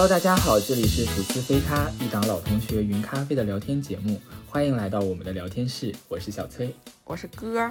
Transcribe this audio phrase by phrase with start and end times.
[0.00, 4.16] Hello，大家好，这里是吐司飞咖，一档老同学云咖啡的聊天节目，
[4.46, 6.72] 欢迎来到我们的聊天室，我是小崔。
[7.02, 7.68] 我是哥，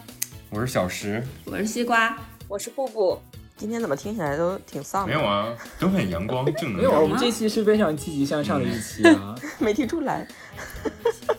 [0.49, 2.17] 我是小石，我是西瓜，
[2.49, 3.17] 我是布布。
[3.55, 5.13] 今天怎么听起来都挺丧的？
[5.13, 7.07] 没有啊，都很阳光正能没有啊，我。
[7.07, 9.33] 们这期是非常积极向上的一期啊。
[9.57, 10.27] 没听出来。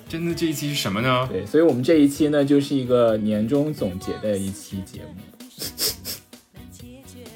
[0.09, 1.29] 真的这一期是什么呢？
[1.31, 5.21] 对，所以我们这一期呢，就是一个年终总结的一期节目。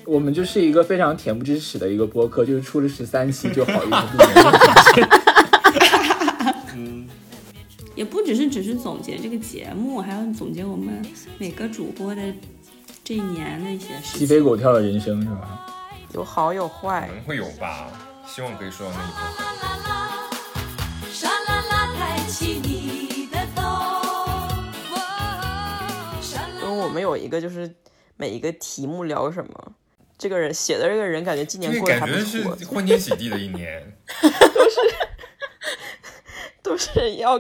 [0.05, 4.61] 我们就是一个非常恬不知耻的一个播客，就是出了十三期就好意思录年终总
[4.95, 5.09] 结。
[6.75, 7.09] 嗯，
[7.95, 11.03] 也不只是只是总结这个节目，还要总结我们
[11.39, 12.23] 每个主播的
[13.05, 14.21] 这一年的一些事情。
[14.21, 15.67] 鸡飞狗跳的人生是吧？
[16.15, 17.87] 有好有坏可坏，能会有吧，
[18.27, 19.47] 希望可以说到那一部分。
[21.11, 23.63] 沙啦啦，抬起你的头。
[26.21, 27.75] 沙啦因为我们有一个就是
[28.17, 29.73] 每一个题目聊什么，
[30.23, 33.93] 这个人写的这个人感觉今年过得还不感觉是错，欢天喜地的一年，
[34.55, 34.81] 都是
[36.63, 37.37] 都是要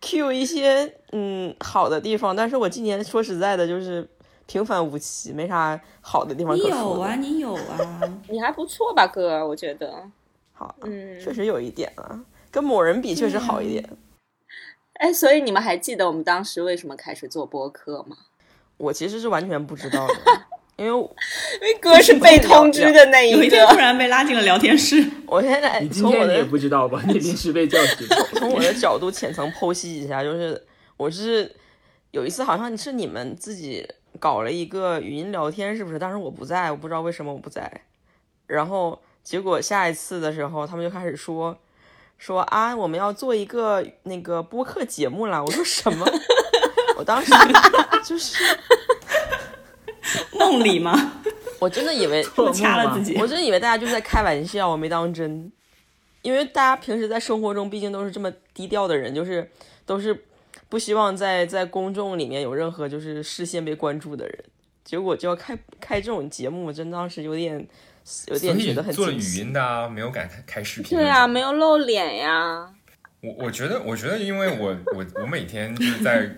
[0.00, 4.04] Q 一些嗯好的地方，但是我今年说实在的，就是
[4.46, 6.82] 平凡无奇，没啥好的地方你可说的。
[6.82, 9.46] 有啊，你有啊， 你还不错吧，哥？
[9.46, 10.02] 我觉得，
[10.52, 13.88] 好，嗯，确实有一点啊，跟某人比确实好一点。
[14.94, 18.16] 哎，所以你们还记得我们当时为什么开始做播客吗？
[18.78, 20.14] 我其实是完全不知道的，
[20.76, 21.10] 因为我
[21.60, 23.76] 因为哥是被通知的那有一一天突。
[23.76, 25.02] 然被拉进了聊天室。
[25.26, 27.02] 我现在你今从我的天也不知道吧？
[27.06, 28.06] 你临时被叫去。
[28.36, 30.62] 从我的角度浅层剖析一下，就是
[30.96, 31.50] 我是
[32.10, 33.88] 有一次好像是你们自己
[34.20, 35.98] 搞了一个语音聊天，是不是？
[35.98, 37.70] 当时我不在，我不知道为什么我不在。
[38.46, 41.56] 然后结果下一次的时候，他们就开始说
[42.18, 45.42] 说啊，我们要做一个那个播客节目了。
[45.42, 46.06] 我说什么？
[46.98, 47.32] 我当时
[48.04, 48.42] 就是
[50.38, 51.22] 梦里吗？
[51.58, 52.22] 我真的以为
[52.54, 53.26] 掐了自己我。
[53.26, 55.50] 真的以为大家就是在开玩笑，我没当真。
[56.22, 59.48] 因为大家平时在生活中毕竟都是这么低调的人，就是
[59.84, 60.24] 都是
[60.68, 64.44] 不希望在在公众里面有任何就是视线被关注的人。
[64.84, 67.66] 结果就要开开这种节目，我真当时有点
[68.28, 70.98] 有点觉得很做了语音的啊，没有敢开开视频。
[70.98, 72.68] 对啊，没有露脸呀。
[73.20, 76.30] 我我觉得，我觉得，因为我我我每天就是在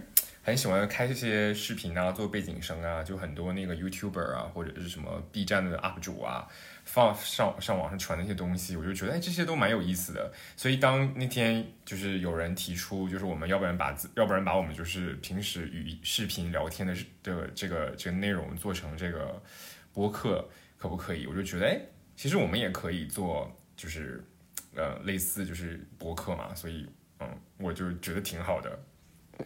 [0.49, 6.49] 很喜欢开这些视频啊，做背景声啊，就很多那个 YouTuber 啊，或者是什么 B 站的 UP 主啊，
[6.85, 10.33] 放上上网上传那些东西，我就觉得哎，这些都蛮有意思的。
[10.57, 19.43] 所以当那天就是有人提出，就是我们要不然把自，要不然把我们就是平时语视频聊天的的这个这个内容做成这个
[19.93, 20.49] 播客，
[20.79, 21.27] 可不可以？
[21.27, 21.79] 我就觉得哎，
[22.17, 24.25] 其实我们也可以做，就是
[24.75, 26.89] 呃类似就是播客嘛，所以
[27.21, 27.29] 嗯，
[27.59, 28.79] 我就觉得挺好的。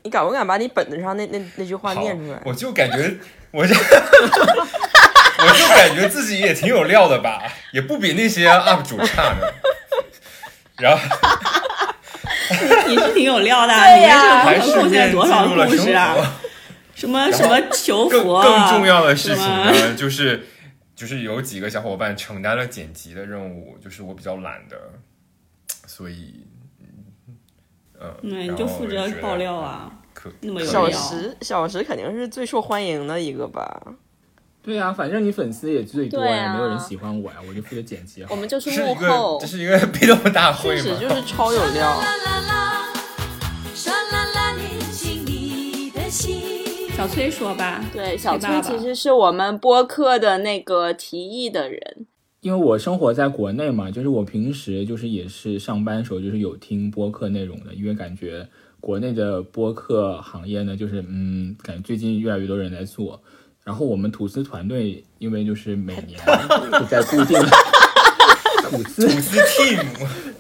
[0.03, 2.41] 你敢不敢把你本子上那那那句话念出来？
[2.45, 3.15] 我就感觉
[3.51, 7.43] 我就我就感觉自己也挺有料的吧，
[7.73, 9.47] 也不比那些 UP 主差呢。
[10.79, 11.03] 然后
[12.89, 16.17] 你是挺有料的你呀还贡献多少录了生故事啊？
[16.95, 20.47] 什么什么求更佛，更重要的事情呢，就是
[20.95, 24.77] 就是有几个小伙伴承担了剪辑的任务，就是我比较懒的，
[25.87, 26.52] 所以嗯，
[28.03, 30.99] 呃嗯，你就负责爆料啊，可那么有小料。
[30.99, 33.81] 石小石肯定是最受欢迎的一个吧？
[34.65, 38.25] 对呀、反正你粉丝也最多呀，啊没有人喜欢我呀，我就负责剪辑。
[38.29, 42.01] 我们就是幕后这，是一个被动大会嘛，确实就是超有料。
[46.97, 52.07] 小崔说吧，对，小崔其实是我们播客的那个提议的人。
[52.43, 58.49] 因为我生活在国内嘛，就是我平时就是也是上班时候就是有听播客内容的，因为感觉
[58.81, 63.23] 国内的播客行业呢，就是嗯，感觉最近越来越多人在做。
[63.63, 66.19] 然后我们吐司团队，因为就是每年
[66.73, 67.49] 就在固定的
[68.69, 69.87] 吐司吐司 team。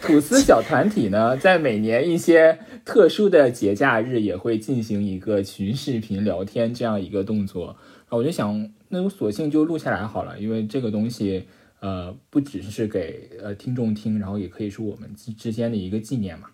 [0.00, 7.66] 吐司小团体呢，在每年一些特殊的节假日也会进行一个群视频聊天这样一个动作。
[7.66, 11.44] 然后我就想，那我索性就录下来好了，因为这个东西，
[11.82, 16.48] 呃，不只是给呃听众听，然后也可以是我们之之间的一个纪念嘛。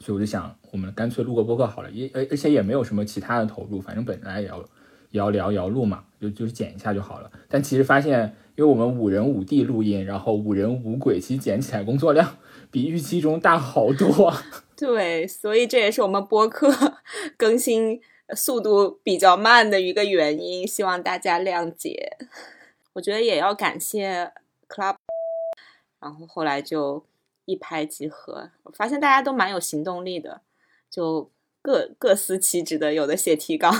[0.00, 4.58] 所以我就想，我们干脆录个播客好了，也而而且也没有什么其他的投入，反正本来也要
[5.10, 7.30] 也要聊也要录嘛，就就是剪一下就好了。
[7.50, 12.38] 但其实发现，因为我们五人五地录音，然后五人五轨，其实剪起来工作量
[12.70, 14.32] 比预期中大好多。
[14.74, 16.72] 对，所以这也是我们播客
[17.36, 18.00] 更新
[18.34, 22.16] 速度比较慢的一个原因，希望大家谅解。
[22.98, 24.32] 我觉得也要感谢
[24.68, 24.96] Club，
[26.00, 27.06] 然后后来就
[27.44, 30.40] 一拍即合，我发现大家都蛮有行动力的，
[30.90, 31.30] 就
[31.62, 33.72] 各各司其职的，有的写提纲，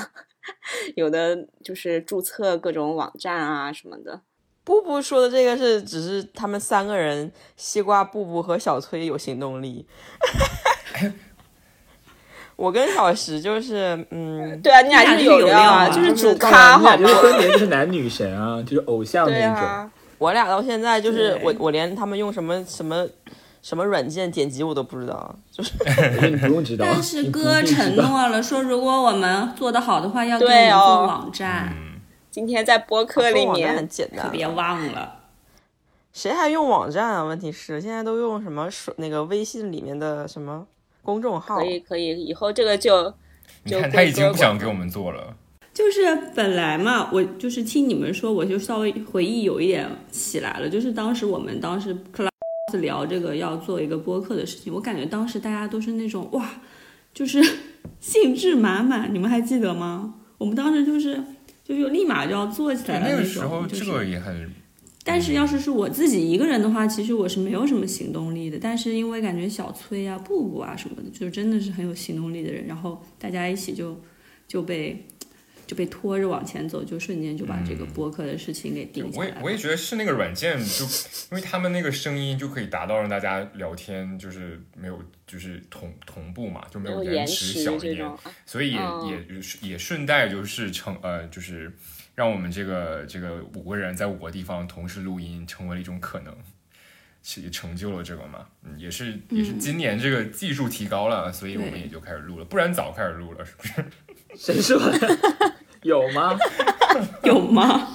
[0.94, 4.22] 有的就是注册各种网站啊什么的。
[4.62, 9.88] 布布说的这个是只是他们三个人，西瓜、布布和小崔有行动力。
[12.58, 16.96] 我跟小石就是，嗯，对啊，你俩就是有料啊，就是主咖好？
[16.98, 19.54] 就是分别就是男女神啊， 就是偶像那种。
[19.54, 19.88] 啊，
[20.18, 23.06] 我俩到现在就是我我连他们用什么什么
[23.62, 25.70] 什么软件点击我都不知道，就是
[26.28, 26.84] 你不用知道。
[26.84, 31.72] 但是哥承诺了，说如果我们做的好的话，要给我对哦们做网站，
[32.32, 35.14] 今天在播客里面很简单，可别忘了。
[36.12, 37.22] 谁还用网站啊？
[37.22, 40.66] 问题是现在都用什么手那个微信里面的什么
[41.02, 41.64] 公众号可？
[41.64, 43.04] 以可以，以后这个就
[43.64, 45.36] 就你看他已经不想给我们做了。
[45.72, 46.00] 就是
[46.34, 50.68] 本来嘛，我就是听你们说，我就稍微回忆有一点起来了。
[50.68, 56.50] 就是当时我们当时 class 聊这个要做一个播客的事情，我感觉当时大家都是那种哇，
[57.14, 57.40] 就是
[58.00, 59.14] 兴致满满。
[59.14, 60.14] 你们还记得吗？
[60.36, 61.22] 我们当时就是
[61.62, 63.32] 就是立马就要做起，来的那个种。
[63.32, 64.52] 时候这个也很
[65.08, 68.58] 但是要是是我自己一个人的话，其实我是没有什么行动力的。
[68.60, 73.98] 但是因为感觉小崔啊、布布啊什么的，就真的是很有行动力的人，然后大家一起就
[74.46, 75.06] 就被
[75.66, 79.34] 就被拖着往前走，就瞬间就把这个播客的事情给定下来了。
[79.36, 80.84] 我也我也觉得是那个软件，就
[81.30, 88.10] 因为他们那个声音就可以达到让大家聊天就是没有就是同同步嘛，就没有延迟迟小一点，，
[88.46, 91.70] 所以也、嗯也也顺带就是成呃就是
[92.18, 96.36] 让我们这个这个五个人在五个地方同时录音，成为了一种可能。
[97.22, 103.84] 是也成就了这个嘛，嗯，也是也是今年这个技术提高了，所以我们也就开始录了，不然早开始录了，是不是？
[104.34, 105.18] 谁说的？
[105.82, 106.36] 有吗？
[107.22, 107.94] 有吗？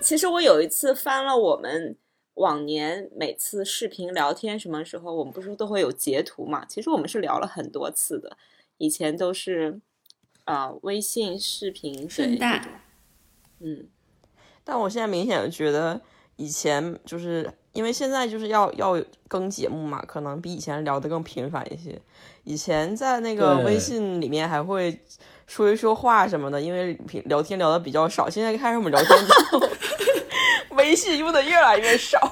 [0.00, 1.96] 其实我有一次翻了我们
[2.34, 6.64] 往年每次视频聊天什么时候，我们不是都会有截图嘛？
[6.66, 8.36] 其实我们是聊了很多次的，
[8.78, 9.80] 以前都是
[10.44, 12.82] 啊、呃微信视频顺带，
[13.60, 13.88] 嗯，
[14.62, 16.00] 但我现在明显的觉得，
[16.36, 22.00] 以前就是因为现在就是要要更节目嘛，可能比以前聊得更频繁一些。
[22.44, 25.00] 以前在那个微信里面还会
[25.46, 28.28] 说一说话什么的，因为平聊天聊的比较少。
[28.28, 29.66] 现在开始我们聊天之后，
[30.76, 32.18] 微信用的越来越少。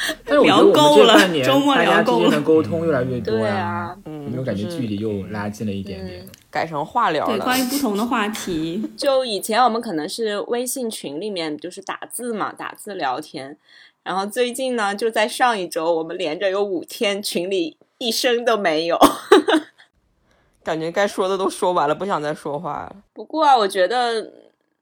[0.42, 6.26] 聊够了周末聊够了沟通越来越多呀、对啊，有嗯，没有感觉距离又拉近了一点点？
[6.50, 7.44] 改成话聊对，了？
[7.44, 13.56] 关于不同的话题， 就以前我们可能是微信群里面就是打字嘛，打字聊天，
[14.02, 18.98] 然后最近呢，就在上一周，我们连着有五天群里一声都没有。
[20.64, 22.96] 感觉该说的都说完了，不想再说话了。
[23.12, 24.32] 不过啊，我觉得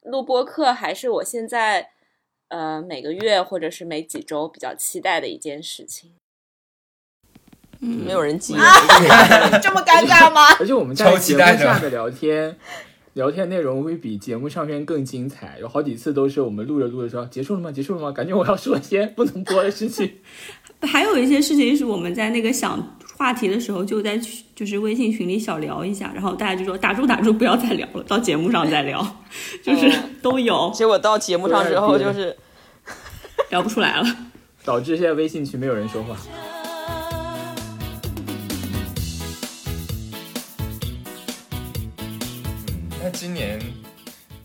[0.05, 1.91] 录播课还是我现在
[2.49, 6.13] 呃每个月或者是每几周比较期待的一件事情。
[7.81, 8.55] 嗯，没有人接，
[9.63, 10.49] 这么尴尬吗？
[10.59, 12.57] 而且我们在超节目期待的下的聊天，
[13.13, 15.59] 聊天内容会比节目上面更精彩。
[15.61, 17.71] 有好几次都是我们录着录着说结束了吗？
[17.71, 18.11] 结束了吗？
[18.11, 20.19] 感觉我要说一些不能播的事情。
[20.83, 24.19] 还有一些事情是我们在那个想话题的时候，就在
[24.55, 29.05] 就是微信群里小聊一下，然后大家就说打住打住，不要再聊了，到节目上再聊，
[29.63, 29.93] 就是
[30.23, 32.37] 都有结果到节目上之后就是
[33.51, 34.07] 聊不出来了。
[34.65, 36.17] 导致现在微信群没有人说话。
[43.03, 43.59] 那今年，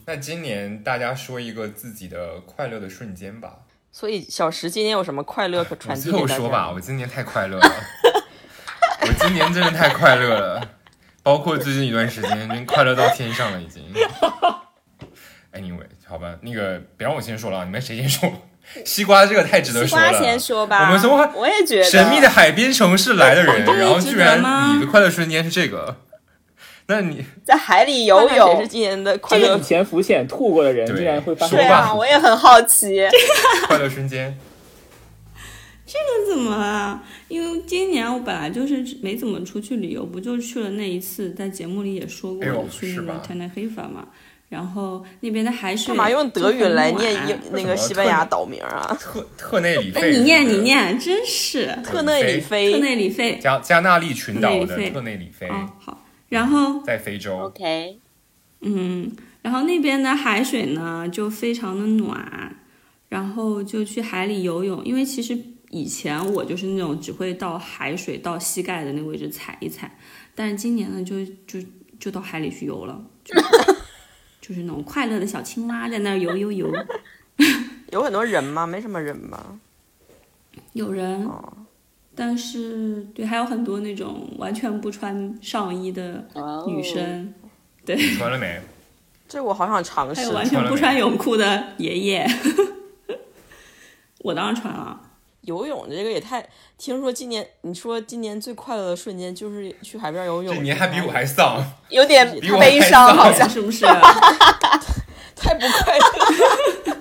[0.05, 3.59] 那今年大家说一个自己的快乐的瞬间吧。
[3.95, 6.33] 所以小石今年有什么快乐可我传递最给大家？
[6.33, 7.71] 后说吧，我今年太快乐了，
[9.01, 10.67] 我今年真的太快乐了，
[11.21, 13.83] 包括最近一段时间，真快乐到天上了已经。
[15.53, 18.29] Anyway，好吧，那个别让我先说了，你们谁先说？
[18.83, 20.23] 西瓜这个太值得西瓜说了。
[20.23, 20.85] 先说吧。
[20.85, 24.39] 我们从我也觉得神秘的海边城市来的人，然后居然
[24.75, 25.97] 你的快乐瞬间是这个，
[26.87, 28.67] 那你在海里游看看谁是。
[28.67, 33.01] 今年的快乐这个以前浮潜吐过的人，对竟然会发生对啊，我也很好奇。
[33.67, 34.37] 快乐瞬间？
[35.85, 37.03] 这个怎么了？
[37.27, 44.07] 因为今年我本来就是没怎么出去旅游，不就去了那一次，在节目里也说过哎，去那个是吧 Tenerife 嘛。
[44.49, 48.95] 然后那边的海水干嘛用德语来念那个西班牙岛名啊？
[48.99, 55.49] 特特内里哎，费，你念你念，真是特内里特菲，内里费加加纳利群岛的特内里费
[55.79, 56.02] 好。
[56.33, 57.37] 然后在非洲。
[57.37, 57.99] OK，
[58.61, 59.11] 嗯，
[59.43, 62.55] 然后那边的海水呢就非常的暖，
[63.09, 64.83] 然后就去海里游泳。
[64.83, 65.37] 因为其实
[65.69, 69.95] 以前我就是那种只会到海水到膝盖的那个位置踩一踩，
[70.33, 71.59] 但是今年呢就就
[71.99, 73.75] 就到海里去游了，就 是
[74.41, 76.73] 就是那种快乐的小青蛙在那儿游游游，
[77.91, 78.65] 有很多人吗？
[78.65, 79.59] 没什么人吧？
[80.73, 81.25] 有人。
[81.27, 81.53] 哦
[82.15, 87.33] 但是，对，还有很多那种完全不穿上衣的哦女生，
[87.85, 88.61] 对穿了没？
[89.27, 90.31] 这我好想尝试还有。
[90.33, 92.27] 完全不穿泳裤的爷爷，
[94.19, 94.99] 我当然穿了。
[95.41, 96.47] 游泳这个也太……
[96.77, 103.49] 听说今年你说今年最快乐的瞬间就是去海边游泳，这你还比我还丧，有点悲伤，丧好像。
[103.49, 103.85] 是不是？
[105.35, 106.92] 太不快乐。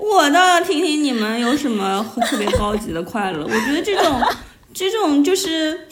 [0.00, 3.44] 我倒要听听你们有什么特别高级的快乐。
[3.44, 4.20] 我觉得这种
[4.72, 5.86] 这种就是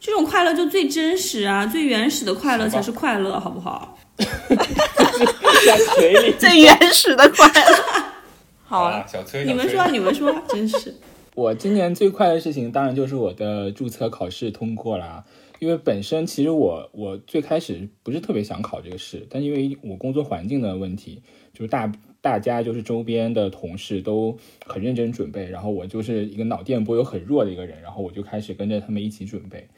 [0.00, 3.96] 这种快乐就最真实啊，最原始的快乐才是快乐，好不好？
[4.18, 6.34] 在水里。
[6.38, 8.02] 最原始的快乐。
[8.64, 10.94] 好啊，小崔，你们说，你们说，真是。
[11.34, 15.24] 我今年最快的事情，当然就是我的注册考试通过啦。
[15.60, 21.22] 因为本身其实我我最开始不是特别想考这个试，但因为我工作环境的问题，
[21.54, 21.92] 就是大
[22.22, 29.68] 大家就是周边的同事都很认真准备，然后我就是一个脑电波又很弱的一个人，然后我就开始跟着他们一起准备。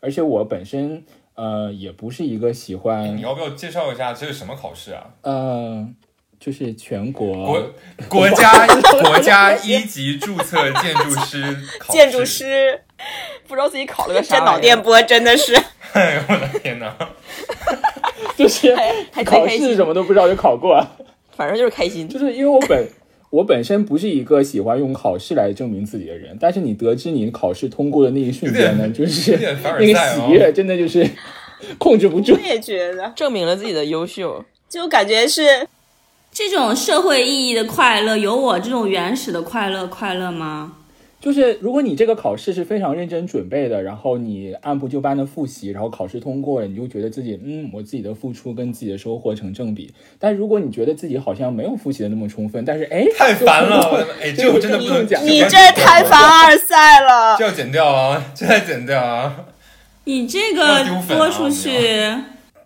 [0.00, 1.02] 而且我本身
[1.34, 5.10] 呃也不是一个喜欢你要不要介绍一下这是什么考试啊？
[5.22, 5.88] 呃
[6.38, 7.74] 就是全国国
[8.10, 8.66] 国家
[9.02, 12.78] 国家一级注册建筑师 考，建筑师，
[13.48, 14.44] 不知道自己考了个啥这。
[14.44, 15.56] 脑电波真的是
[15.94, 16.94] 哎呦我的天哪！
[18.36, 18.76] 就是
[19.10, 20.96] 还考试什么都不知道就考过了。
[21.36, 22.08] 反正就是开心。
[22.08, 22.88] 就是因为我本
[23.30, 31.06] 我本身不是一个喜欢用考试来证明自己的人，但是你得知你考试通过的那一瞬间呢，就是那个喜悦，真的就是
[31.76, 32.38] 控制不住我。
[32.40, 34.42] 也觉得，证明了自己的优秀。
[34.68, 35.66] 就感觉是
[36.32, 40.72] 这种社会意义的快乐，有我这种原始的快乐快乐吗？
[41.26, 49.92] 就是如果你这个考试是非常认真准备的，然后你按部就班的复习，然后考试通过了，你就觉得自己嗯，我自己的付出跟自己的收获成正比。
[50.20, 57.44] 但如果你觉得自己好像没有复习的那么充分，但是哎，太烦了，哎，这我真的不能讲你这太凡尔赛了这。
[57.44, 59.46] 要剪掉啊，这要剪掉啊。
[60.04, 62.14] 你这个丢粉啊播出去，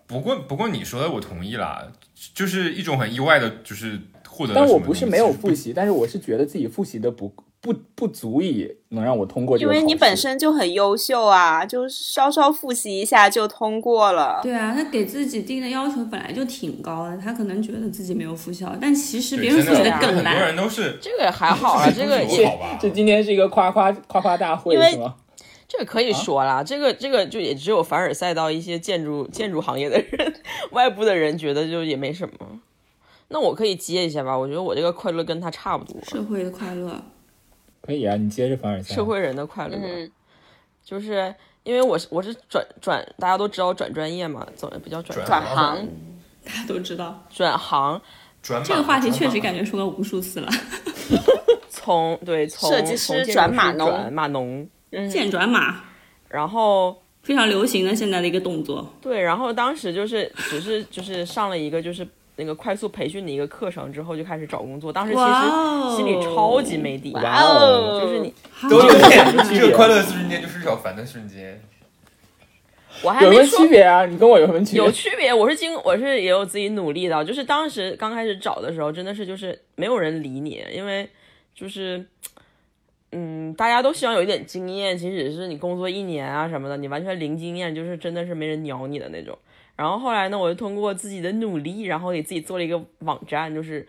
[0.05, 1.87] 不过不过你说的我同意啦，
[2.35, 3.99] 就是一种很意外的，就是
[4.29, 4.67] 获得但。
[4.67, 9.79] 我不是没有复习，但是我是觉得自己复习的不不不足以能让我通过这因个因。
[9.79, 14.39] 为你本身就很优秀啊，就稍稍复习一下就通过了。
[14.41, 20.55] 对啊，他给自己定的要求本来就挺高的，他可能觉得自己没有复校，但其实别人复习真的的更很多人。
[20.55, 22.77] 都是这个还好啊， 这个也不好吧？
[22.81, 25.15] 这今天是一个夸夸夸夸大会因为是吗？
[25.67, 30.33] 这个可以说啦，这个这个就也只有凡尔赛到一些建筑建筑行业的人，
[30.73, 32.33] 外部的人觉得就也没什么。
[33.29, 37.01] 那我可以接一下吧，我觉得我这个快乐跟他差不多，社会的快乐，
[37.81, 38.93] 可以啊，你接着凡尔赛。
[38.95, 40.11] 社会人的快乐，嗯，
[40.83, 41.33] 就是
[41.63, 45.87] 因为我是我是转转，大家都知道转专业嘛，怎么不叫转转行，
[46.45, 47.23] 大家都知道。
[47.29, 48.01] 转行，
[48.41, 50.49] 转这个话题确实感觉说了无数次了。
[51.69, 53.89] 从对从设计师转码农。
[53.89, 55.09] 转码农，嗯。
[55.09, 55.83] 剑转码，
[56.27, 58.87] 然后非常流行的现在的一个动作。
[59.01, 62.07] 对，然后当时就是只是就是上了一个就是
[62.41, 68.33] 那个快速培训的一个课程之后就开始找工作，当时其实哦心里超级没底，哇哦就是你
[68.67, 71.61] 都有点这个快乐的瞬间就是小烦的瞬间。
[73.03, 74.07] 我还有什么没说区别啊？
[74.07, 74.83] 你跟我有什么区别？
[74.83, 81.07] 有区别，我是经我是也有自己努力的，就是当时刚开始找的时候，真的是就是没有人理你，因为
[81.53, 82.03] 就是。
[83.13, 89.37] 嗯，大家都希望有一点经验，即使是你工作一年啊什么的，你完全零经验，就是真的是没人鸟你的那种。
[89.81, 93.87] 然后后来呢，我就通过自己的努力，然后给自己做了一个网站，就是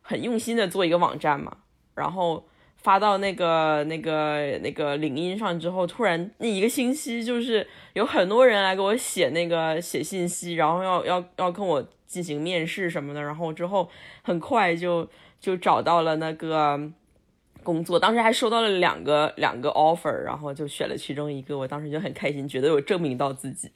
[0.00, 1.56] 很用心的做一个网站嘛。
[1.96, 13.20] 然后发到那个那个那个领英上之后，突然那一个星期就是有很多人来给我写那个写信息，然后要要要跟我进行面试什么的。
[13.20, 13.90] 然后之后
[14.22, 15.04] 很快就
[15.40, 16.80] 就找到了那个
[17.64, 21.58] 工作，当时还收到了两个两个 offer，然后就选了其中一个。
[21.58, 23.68] 我当时就很开心，觉得有证明到自己。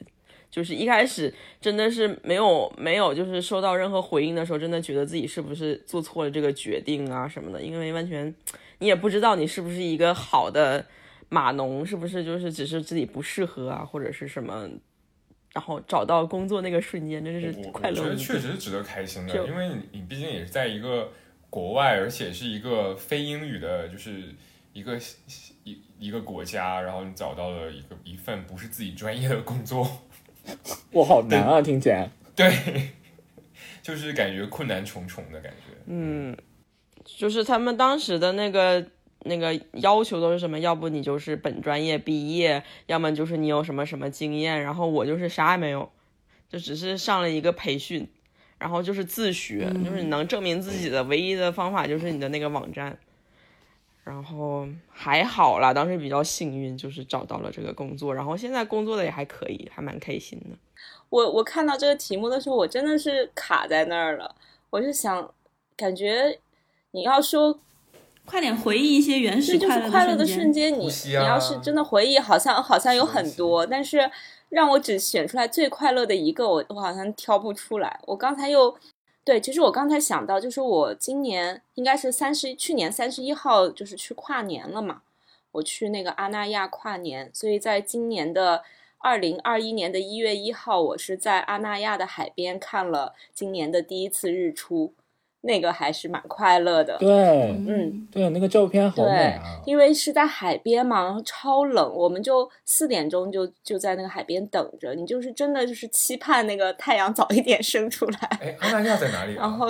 [0.51, 8.33] 就是一开始真的是没有没有，就是收到任何回应的时候，真的觉得自己是不是做错了这个决定啊什么的，因为完全
[8.79, 10.85] 你也不知道你是不是一个好的
[11.29, 14.69] 码农，是不是就是只是自己不适合啊，或者是什么。
[15.51, 18.15] 然后找到工作那个瞬间，真的是我快我觉得。
[18.15, 21.11] 确实值得开心的，因为你你毕竟也是在一个
[21.49, 24.25] 国外，而且是一个非英语的，就是
[24.73, 24.95] 一个
[25.63, 29.83] 一一个国家，然后你找到了一个一份不是自己专业的工作，
[30.93, 32.09] 哇，好难啊，听起来。
[32.35, 32.51] 对，
[33.81, 35.75] 就是感觉困难重重的感觉。
[35.87, 36.35] 嗯，
[37.03, 38.85] 就是他们当时的那个
[39.23, 40.59] 那个要求都是什么？
[40.59, 44.61] 要不你就是本专业毕业，要么就是你有什么什么经验。
[44.61, 45.91] 然后我就是啥也没有，
[46.47, 48.07] 就只是上了一个培训，
[48.57, 52.97] 然后就是自学，就是你能证明自己的唯一的方法就是你的那个网站。
[54.03, 60.57] 然后还好啦，当时比较幸运，就是找到了这个工作，然后现在工作的也还可以，还蛮开心的。
[61.09, 64.35] 我我看到这个题目的时候，我真的是卡在那儿了。
[64.69, 65.31] 我是想，
[65.75, 66.39] 感觉
[66.91, 67.59] 你要说
[68.25, 70.73] 快点回忆一些原始这就是快乐的瞬瞬间。
[70.73, 74.09] 你呼吸啊你要是真的回忆，好像好像有很多，但是
[74.49, 77.99] 让我只选出来最快乐的一个，我我好像挑不出来。
[78.05, 78.75] 我刚才又
[79.29, 85.03] 对，其实我刚才想到，就是我今年应该是三十，去年三十一号就是去跨年了嘛，
[85.51, 88.63] 我去那个阿那亚跨年，所以在今年的
[88.97, 94.95] 二零二一年的一月一号，我是在阿那亚的海边看了今年的第一次日出，
[95.41, 96.97] 那个还是蛮快乐的。
[96.97, 97.07] 对，
[97.67, 99.39] 嗯，对，那个照片好美！
[99.65, 108.19] 因为是在海边嘛，然后超冷，我们就四点钟就就在那个海边等着，你就是真的就是期盼那个太阳早一点升出来。
[108.41, 109.39] 哎，澳大利亚在哪里、啊？
[109.41, 109.67] 然后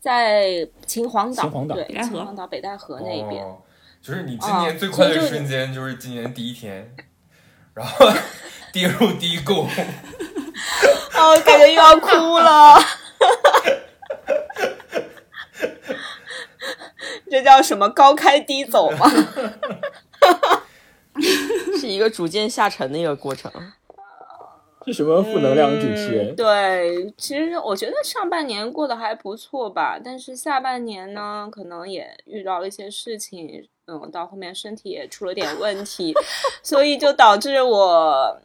[0.00, 3.44] 在秦皇岛，秦皇岛对，北戴河秦皇岛北戴河那边。
[3.44, 3.58] 哦，
[4.00, 6.94] 就是你今年最快乐的瞬间，就是今年第一天，
[7.74, 8.06] 然后
[8.72, 9.66] 跌入低谷。
[11.16, 12.76] 哦，感觉又要哭了。
[17.30, 19.10] 这叫什么高开低走吗？
[21.78, 23.52] 是一个逐渐下沉的一个过程。
[24.86, 26.32] 是什么负能量主持人？
[26.32, 36.14] 嗯对，其实我觉得上半年过得还不错吧，但是下半年呢，可能也遇到了一些事情，嗯，到后面身体也出了点问题，
[36.64, 38.40] 所以就导致我，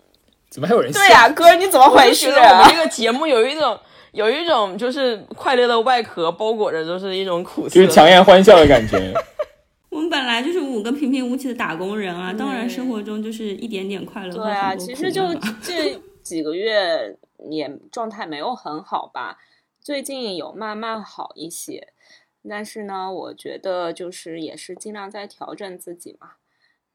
[0.50, 0.92] 怎么还有人？
[0.92, 3.80] 对呀、哥，你怎么回事我们这个节目有一种
[4.14, 9.14] 有一种就是快乐的外壳包裹着就是一种苦涩，就是强颜欢笑的感觉。
[9.90, 15.22] 我们本来就是五个平平无奇的打工人啊，当然生活中就是一点点快乐和对啊，其实就
[15.62, 17.18] 这几个月
[17.50, 19.38] 也状态没有很好吧，
[19.82, 21.90] 最近有慢慢好一些，
[22.48, 26.34] 但是呢，我觉得就是也是尽量在调整自己嘛，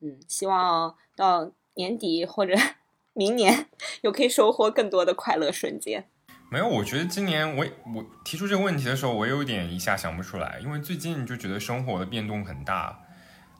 [0.00, 2.54] 嗯，希望到年底或者
[3.14, 3.66] 明年
[4.02, 6.08] 又可以收获更多的快乐瞬间。
[6.50, 12.98] 没有，我觉得今年我我提出这个问题的时候，我有点一下想不出来，因为最近就觉得生活的变动很大。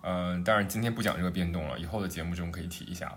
[0.01, 3.13] 嗯、当然今天不讲这个变动了，以后的节目中可以提一下。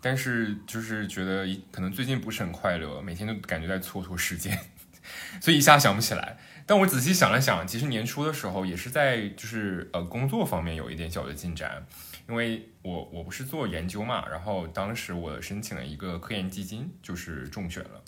[0.00, 4.58] 但是就是觉得可能最近不是很快乐，每天都感觉在蹉跎时间，
[5.42, 6.38] 所以一下想不起来。
[6.64, 11.84] 但我仔细想了想，其实年初的时候也是在就是呃工作方面有一点小的进展，
[12.28, 18.01] 因为我我不是做研究嘛，然后当时我申请了一个科研基金，就是中选了。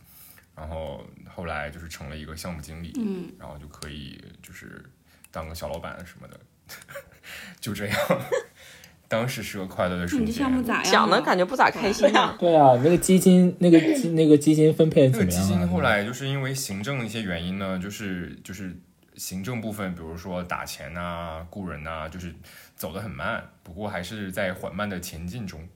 [0.57, 4.85] 然后后来就是成了一个项目经理，嗯，然后就可以就是
[5.31, 6.40] 当个小老板什么的，
[7.61, 7.99] 就这样。
[9.07, 10.29] 当时是个快乐的瞬间。
[10.29, 10.90] 你这项目咋样啊？
[10.90, 12.37] 讲的感觉不咋开心啊。
[12.40, 13.79] 对啊，那个基金，那个
[14.11, 15.67] 那个基金分配怎这个基么样啊？
[15.67, 18.75] 金后来就是因为行政的一些原因呢，就是就是
[19.14, 22.35] 行政部分，比如说打钱呐、雇人呐、就是
[22.75, 25.69] 走得很慢，不过还是在缓慢的前进中。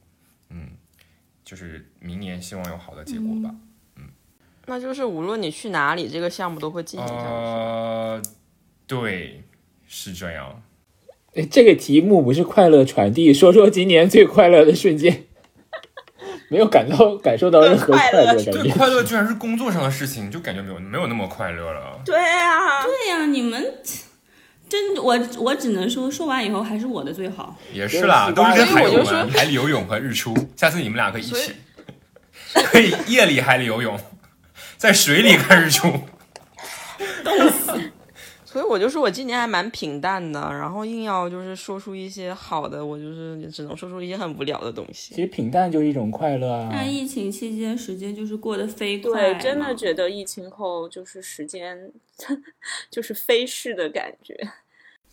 [0.49, 0.71] 嗯，
[1.45, 3.55] 就是明年希望有好的结果吧。
[4.69, 7.21] 那就是无论你去哪里，这个项目都会进行下去。
[7.27, 8.23] 呃，
[8.87, 9.43] 对，
[9.87, 10.63] 是这样。
[11.35, 15.25] 诶这个题目不是快乐传递，说说今年最快乐的瞬间，
[16.49, 22.01] 没有感到感受到任何快乐感对，快乐居然是工作上的事情，就感觉没有没有那么快乐了。
[22.05, 23.75] 对啊，对呀、你们
[24.69, 27.57] 真我我只能说，说完以后还是我的最好。
[27.73, 31.53] 也是啦，都是跟海友所以我就说们海里游泳和日出，下次你们俩可以一起，
[32.53, 33.99] 可以夜里海里游泳，
[34.79, 35.87] 在水里看日出。
[38.45, 45.15] 所以我就说我今年还蛮平淡的，然后硬要就是说出一些好的，我就是只能说出一些很无聊的东西。
[45.15, 46.71] 其实平淡就是一种快乐啊。
[46.73, 51.93] 但疫情期间时间就是过得飞快对，真的觉得疫情后就是时间
[52.91, 54.35] 就是飞逝的感觉。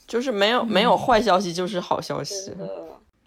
[0.07, 2.53] 就是没有没有坏消息，就是好消息。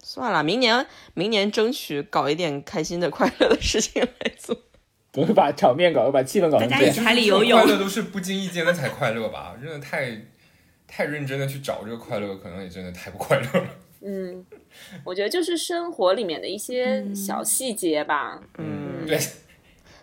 [0.01, 4.57] 算了，明年明年争取搞一点开心的、快乐的事情来做。
[5.19, 6.79] 不会把场面搞，把气氛搞成这样。
[6.79, 9.55] 大家一起海里游泳快乐都是不经意间的才快乐吧？
[9.61, 10.17] 真的太
[10.87, 13.67] 太认真的去找这个快乐，可能也真的太不快乐了。
[14.01, 14.45] 嗯，
[15.03, 18.39] 我觉得就是生活里面的一些小细节吧。
[18.57, 19.19] 嗯，对，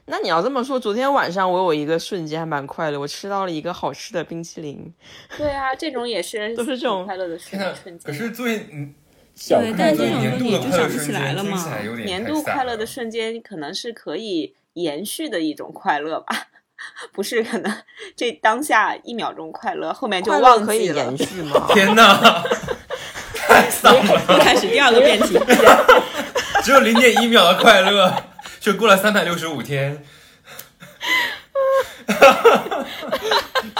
[0.04, 4.92] 那你要这么说，昨天晚上我有一个瞬间还蛮快乐，我吃到了一个好吃的冰淇淋。
[5.38, 7.58] 对啊，这种也是 都是这种快乐的瞬
[7.98, 8.12] 间，可。
[8.12, 8.94] 是作为嗯
[9.34, 16.36] 小对但这种东年度的西就想不起来了嘛年度快乐的瞬间，可能是可以延续的一种快乐吧，
[17.12, 17.74] 不是可能
[18.14, 21.18] 这当下一秒钟快乐，后面就忘记了可以延。
[21.18, 21.66] 续吗？
[21.72, 22.44] 天哪，
[23.48, 24.22] 太丧了！
[24.28, 25.40] 又开始第二个辩题。
[26.62, 28.14] 只有零点一秒的快乐，
[28.60, 30.04] 却过了三百六十五天。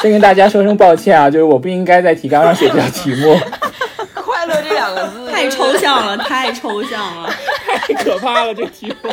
[0.01, 3.39] 先跟大家说声抱歉啊，就是我不应该在提纲上写这道题目。
[4.15, 7.31] 快乐这两个字太抽象了，太抽象了。
[7.67, 9.13] 太可怕了，这题目。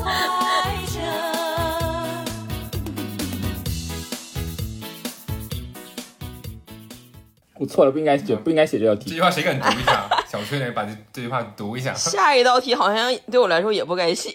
[7.60, 9.20] 我错了，不应该写，不应该写这道题这句。
[9.20, 10.08] 话谁敢读一下？
[10.26, 11.92] 小崔来把这这句话读一下。
[11.98, 14.32] 下一道题好像对我来说也不该写。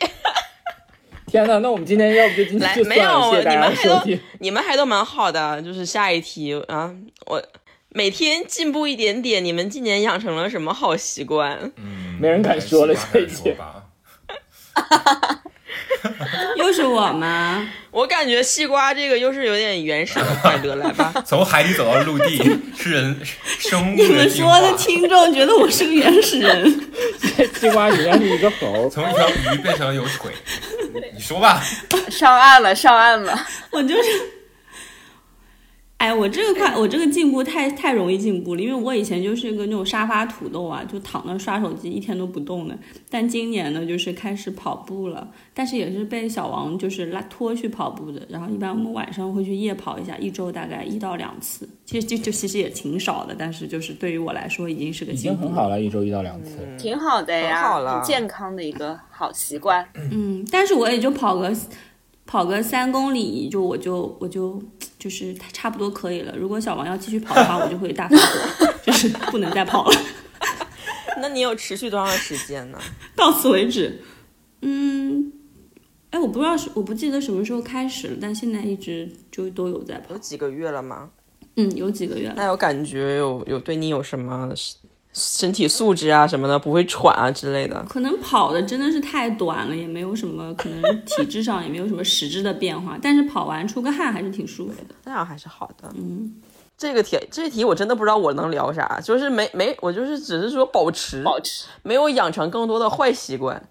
[1.25, 4.19] 天呐，那我们今天要不就今天没有，谢谢大家你们还都的收听。
[4.39, 5.59] 你们还都蛮好的。
[5.63, 6.93] 就是下一题啊，
[7.25, 7.41] 我
[7.89, 9.43] 每天进步一点点。
[9.43, 11.71] 你们今年养成了什么好习惯？
[11.77, 13.81] 嗯，没人敢说了这一届说吧。
[16.57, 17.67] 又是我吗？
[17.91, 21.13] 我感觉西瓜这个又是有点原始的快乐，来吧。
[21.25, 22.37] 从海底走到陆地
[22.77, 23.19] 是人
[23.59, 26.89] 生物你们说的听众觉得我是个原始人，
[27.59, 30.31] 西瓜原来是一个猴，从一条鱼变成了有腿。
[31.13, 31.63] 你说吧，
[32.09, 33.47] 上岸了，上岸了。
[33.71, 34.34] 我就是。
[36.05, 42.77] 哎，我这个快，我这个进步太太容易进步了，因为我以前就是一个那种沙发土豆啊，就躺那刷手机一天都不动的。
[43.09, 48.21] 但今年呢，就是开始跑步了，但是也是被小王就是拉拖去跑步的。
[48.29, 56.59] 然后一般我们晚上会去夜跑一下，一周大概一到两次，其实就就其实也挺少的，但是就是对于我来说已经是个已进步经很好了，一周一到两次。
[56.77, 59.83] 挺好的呀，很好了健康的一个好习惯。
[60.11, 61.51] 嗯，但是我也就跑个
[62.25, 64.61] 跑个三公里，就我就我就
[64.97, 66.35] 就是差不多可以了。
[66.35, 70.01] 如果小王要继续跑的话，我就会大发火， 就是不能再跑了，
[71.21, 72.79] 那你有持续多长时间呢？
[73.15, 74.01] 到此为止。
[74.61, 75.31] 嗯，
[76.09, 80.17] 哎，我不知道是我不记得什么时候开始了，但现在一直就都有在跑有。
[80.19, 81.11] 几个月了吗？
[81.57, 82.33] 嗯，有几个月了。
[82.35, 84.51] 那有感觉有有对你有什么
[85.17, 87.81] 身体素质啊什么的，不会喘啊之类的？
[87.87, 94.93] 可能跑的真的是太短了，也没有什么，可能体质上也没有什么实质的变化，但是跑完出个汗还是挺舒服的。
[95.05, 95.89] 那样还是好的。
[95.95, 96.33] 嗯，
[96.77, 103.61] 这个题这题我真的不知道我能聊啥，就是没没我就是只是说保持，保持没有养成更多的坏习惯。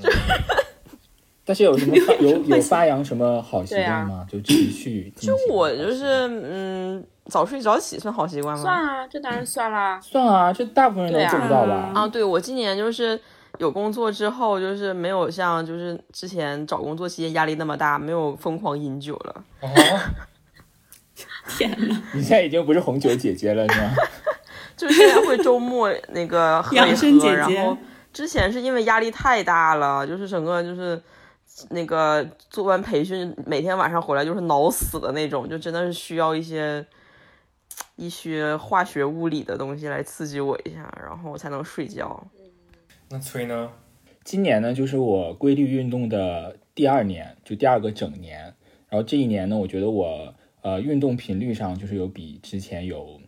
[1.44, 4.24] 但是有什么 有有发扬什么好习惯吗？
[4.30, 8.62] 就持续就我就是嗯，早睡早起算好习惯吗？
[8.62, 10.00] 算啊，这当然算啦。
[10.00, 11.92] 算啊，这大部分人都做不到吧？
[11.94, 13.18] 啊，对我今年就是
[13.58, 19.44] 有工作之后，就是没有像就是之前找工作期间压力那么大，没有疯狂饮酒了。
[19.60, 19.68] 哦，
[21.56, 22.02] 天哪！
[22.12, 23.90] 你现在已经不是红酒姐姐了，是吗？
[24.76, 27.76] 就是现在会周末那个喝一养生喝，姐姐然后
[28.12, 31.00] 之前是因为压力太大了，就是整个就是
[31.70, 36.84] 那个做完培训，每天晚上回来就是脑死的那种，就真的是需要一些
[37.96, 42.26] 一些化学物理的东西来刺激我一下，然后我才能睡觉。
[43.08, 43.70] 那崔呢？
[44.24, 48.54] 今年呢，就是我规律运动的第二年，就第二个整年。
[48.88, 53.20] 然后这一年呢，我觉得我呃运动频率上就是有比之前有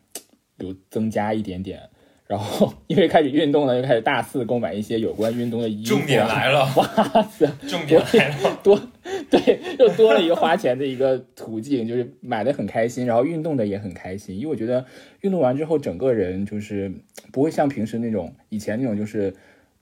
[0.59, 1.91] 有增加一点点。
[2.27, 5.99] 然后因为开始运动呢，又开始大肆购买一些有关运动的衣服啊。
[5.99, 8.59] 重点来了，哇塞，重点来了。
[8.63, 8.81] 多
[9.31, 14.85] 对，又多了一个花钱的一个途径，就是买的很开心，然后运动的也很开心，因为我觉得
[15.21, 16.93] 运动完之后，整个人就是
[17.33, 19.35] 不会像平时那种以前那种，就是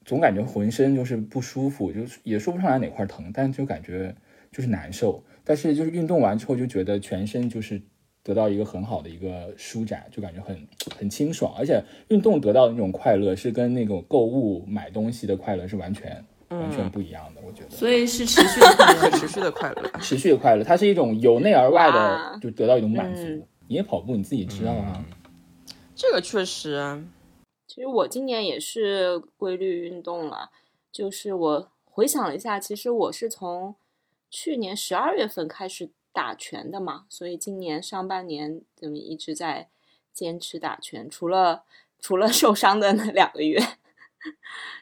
[0.05, 4.15] 总感觉浑身就是不舒服，就是也说不上来哪块疼，但就感觉
[4.51, 5.23] 就是难受。
[5.45, 7.83] 但是就是运动完之后，就觉得全身就是
[8.23, 10.57] 得到一个很好的一个舒展，就感觉很
[10.97, 16.25] 很清爽，而且运动得到的那种快乐是跟那种购物买东西的快乐是完全
[16.61, 17.71] 完全不一样的，我觉得。
[17.71, 19.11] 所以是持续的快乐。
[19.19, 23.23] 持续的快乐， 持续的快乐，它是一种由内而外的，就得到一种满足。
[23.23, 25.03] 嗯你也跑步，你自己知道啊。
[25.95, 27.03] 这个确实，
[27.67, 30.51] 其实我今年也是规律运动了，
[30.91, 33.75] 就是我回想了一下，其实我是从
[34.29, 39.69] 去年十二月份开始打拳的嘛，所以今年上半年等于一直在
[40.13, 41.63] 坚持打拳，除了
[41.99, 43.59] 除了受伤的那两个月，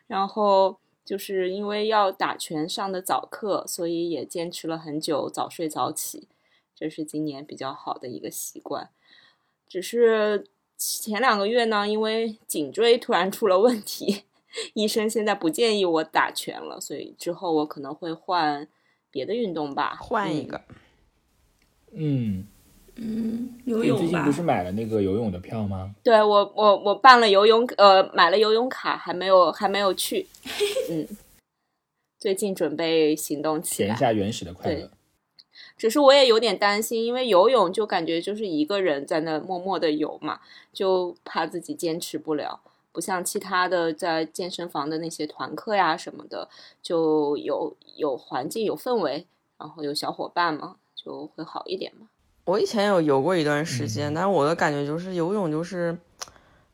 [0.08, 0.80] 然后
[1.10, 6.28] 就是因为要打拳上的早课，所以也坚持了很久，早睡早起，
[6.72, 8.90] 这是今年比较好的一个习惯。
[9.66, 10.46] 只是
[10.76, 14.22] 前两个月呢，因为颈椎突然出了问题，
[14.74, 18.68] 医生现在不建议我打拳了，所以之后我可能会换
[19.10, 20.62] 别的运动吧，嗯换一个。
[21.90, 22.46] 嗯，
[23.64, 25.94] 游泳吧你最近不，是买了那个游泳的票吗？
[26.02, 30.26] 对我，我我办了游泳，呃，买了游泳卡，还没有还没有去，
[30.90, 31.06] 嗯，
[32.18, 33.88] 最近准备行动起来。
[33.88, 34.90] 填一下原始的快乐对。
[35.76, 40.40] 只是我也有点担心，因为游泳就感觉就是一个人在那默默的游嘛，
[40.72, 42.60] 就怕自己坚持不了。
[42.92, 46.48] 不像其他的在健身房的那些团课呀什么的，
[46.82, 49.26] 就有有环境有氛围，
[49.58, 52.08] 然后有小伙伴嘛，就会好一点嘛。
[52.44, 55.96] 我以前有游过一段时嗯间，但是我的感觉就是游泳就是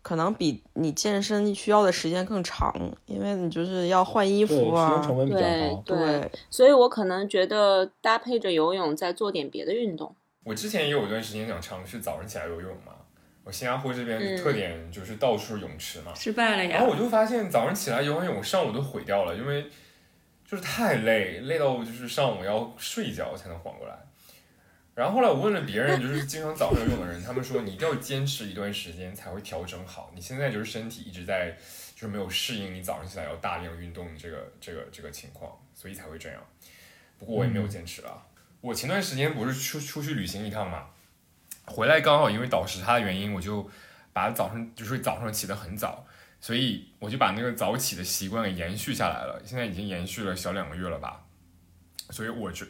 [0.01, 2.73] 可能比你健身需要的时间更长，
[3.07, 5.77] 因为你就是要换衣服啊对。
[5.85, 10.15] 对，所以我可能觉得搭配着游泳再做点别的运动。
[10.45, 12.93] 我之前也有一段时间想尝试早上起来游泳嘛。
[13.45, 16.89] 我新加坡这边嗯特点就是到处是泳池嘛，失败了呀然后。
[16.89, 19.67] 我就发现早上起来游完泳，上午都毁掉了，因为
[20.45, 24.06] 就是太累，累到就是上午要睡觉才能缓过来。
[24.97, 30.11] 然后后来我问了别人，就是经常早上游泳的人，他们说你一定要坚持一段时间才会调整好。
[30.15, 31.51] 你现在就是身体一直在
[31.95, 36.43] 就是没有适应你早上起来要大量运动这个这个这个情况，所以才会这样。
[37.19, 38.27] 不过我也没有坚持了。
[38.63, 40.87] 我前段时间不是出出去旅行一趟嘛，
[41.67, 43.71] 回来刚好因为倒时差的原因，我就
[44.15, 46.07] 把早上就是早上起得很早，
[46.41, 49.43] 所以我就把那个早起的习惯给延续下来了。
[49.45, 51.23] 现在已经延续了小两个月了吧，
[52.09, 52.65] 所以我就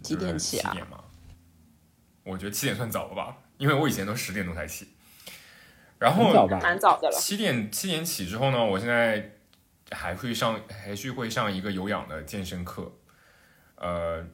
[0.00, 1.03] 几点起啊七点嘛，
[2.24, 4.88] 我觉得七点算早了吧，因为我以前都十点钟才起。
[5.98, 6.32] 然后？
[6.60, 7.16] 蛮早的了。
[7.16, 9.32] 七点七点起之后呢，我现在
[9.90, 12.92] 还会上还是会上一个有氧的健身课，
[13.76, 14.26] 呃，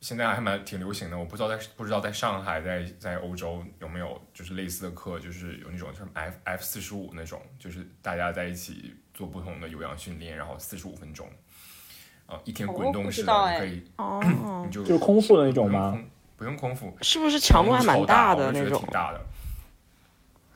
[0.00, 1.18] 现在还蛮挺流行的。
[1.18, 11.28] 我不知道在不知道在上海在在欧洲有没有就是类似的课，就是有那种什么 F F 四十五那种，就是大家在一起做不同的有氧训练，然后四十五分钟，
[12.26, 14.20] 啊、一天哦滚动式的，可以哦
[14.66, 15.90] 你，就就是空腹的那种吗？
[15.92, 16.10] 空？
[16.40, 18.88] 不用空腹，是不是强度还蛮大的那种挺？
[18.88, 19.20] 大的。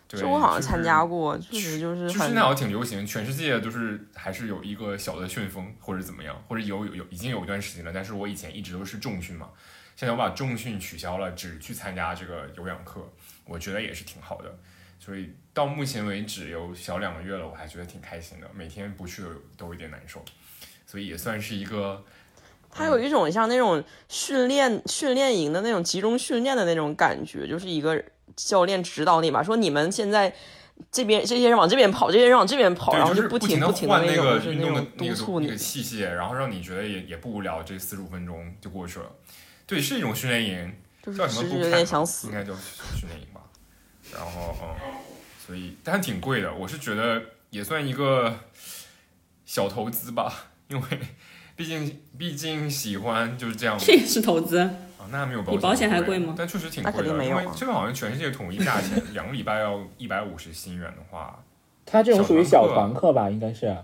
[0.08, 7.92] 对这我好像参加过，确实就是很就是那好像挺流行，全世界都是还是有一个小的旋风或者怎么样，或者有有有已经有一段时间了。
[7.92, 9.50] 但是我以前一直都是重训嘛，
[9.94, 13.06] 现在我把重训取消了，只去参加这个有氧课，
[13.44, 14.58] 我觉得也是挺好的。
[14.98, 20.24] 所以到目前为止有小两个月了，我还觉得挺开心的，每天不去都有都有点难受，
[20.86, 22.02] 所以也算是一个
[22.74, 28.02] 它有一种像那种训练训练营的那种集中训练的那种感觉，就是一个
[28.34, 30.34] 教练指导你吧，说你们现在
[30.90, 35.56] 这边这些人往这边跑，这些人往这边跑，然后就不停停不停的换那种就是个运动的种那个督促你那个。
[35.56, 39.06] 器械，然后让你觉得也也不无聊，这四十五分钟就过去了。
[39.66, 42.32] 对，是一种训练营，就是叫什么有点想死应。
[42.32, 42.52] 该叫
[42.96, 43.40] 训练营吧。
[44.12, 44.92] 然后嗯，
[45.46, 48.40] 所以但挺贵的，我是觉得也算一个
[49.46, 50.87] 小投资吧，因为
[51.56, 54.58] 毕竟毕竟喜欢就是这样这也是投资。
[54.58, 54.70] 啊，
[55.10, 61.38] 那没有保险比保险还贵贵吗但确实挺贵的，因为这个好像全世界统一价钱，两个礼拜要一百五十新元的话，
[61.84, 63.76] 它这种属于小小团团课吧，应该是。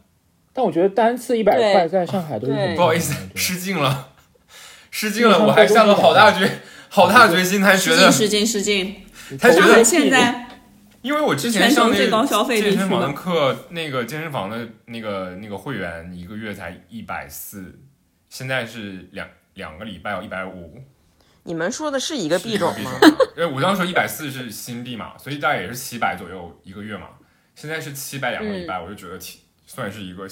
[0.53, 4.09] 但我觉得单次一百对块在上海都是对很不好意思失敬了，
[4.91, 6.51] 失敬了，我还下了好大决
[6.89, 8.97] 好大决心才觉得失敬，失敬失敬。
[9.39, 10.49] 才觉得上海现在
[11.03, 17.81] 因为我之前上那健身房的课，那个健身房的那个那个会员一个月才一百四，
[18.29, 20.83] 现在是两两个礼拜要一百五，
[21.45, 22.93] 你们说的是一个币种吗？
[23.35, 27.09] 因为我当时说一百四是新币嘛，所以大概也是七百左右一个月嘛。
[27.55, 30.29] 现在是七百两个礼拜，嗯我就觉得挺算是一个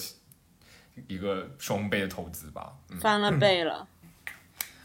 [1.07, 2.73] 一个双倍的投资吧。
[2.91, 3.87] 嗯，翻了倍了。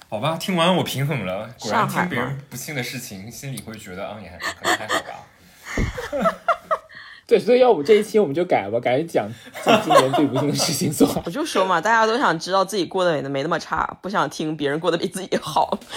[0.09, 5.27] 好吧，听完我平衡了，果然听别人不幸的事情，心里会觉得啊，也还可能还好吧。
[7.25, 9.31] 对，所以要不这一期我们就改吧，改讲
[9.63, 11.07] 讲今年最不幸的事情做。
[11.25, 15.79] 我就说嘛，大家都想知道自己过得没没那么差，不想听别人过得比自己好。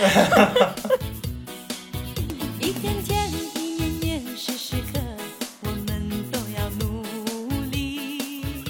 [2.60, 5.00] 一天天，一年年，时时刻，
[5.64, 7.02] 我们都要努
[7.70, 8.64] 力。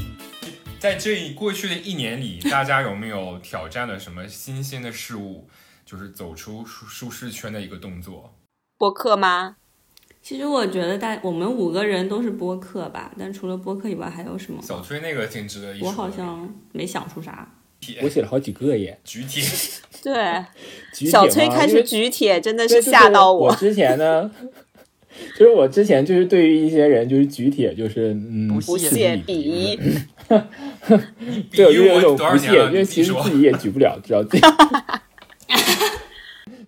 [0.81, 5.49] 在这一过去的一年里，大家有没有挑战了什么新鲜的事物？
[5.85, 8.35] 就是走出舒舒适圈的一个动作。
[8.77, 9.57] 播客吗？
[10.27, 14.61] 其实我觉得大我们五个人都是播客吧，但除了播客以外还有什么？
[14.61, 15.87] 小崔那个挺值得一说。
[15.87, 17.49] 我好像没想出啥。
[18.03, 19.45] 我写了好几个耶，举铁，
[20.03, 20.45] 对，
[21.09, 23.51] 小崔开始举铁，真的是吓到我。
[23.51, 24.29] 我之前呢，
[25.39, 29.79] 就是我之前就是对于一些人就是举铁就是嗯不不屑鄙，
[31.53, 32.49] 对，我就有我种不屑？
[32.67, 33.31] 因为其实自。
[33.31, 34.43] 己也举不了，知道自己。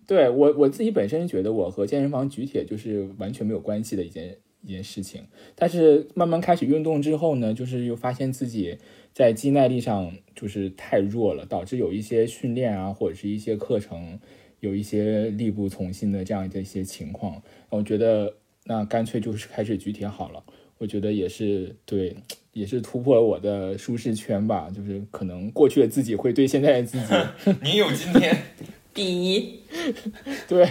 [0.09, 5.23] 对我我自己本身觉得我和健身房举铁就是完全没有关系的一件一件事情，
[5.55, 8.79] 但是慢慢开始运动之后呢，就是又发现自己
[9.12, 14.18] 在肌耐力上就是太弱了，导致有一些训练啊或者是一些课程
[14.61, 20.42] 有一些力不从心的这样的一些情况，我觉得那干脆就是开始举铁好了。
[20.79, 22.16] 我觉得也是对，
[22.53, 24.71] 也是突破了我的舒适圈吧。
[24.71, 27.14] 就是可能过去的自己会对现在的自己，
[27.64, 28.37] 你有今天，
[28.98, 29.62] 比
[30.48, 30.68] 对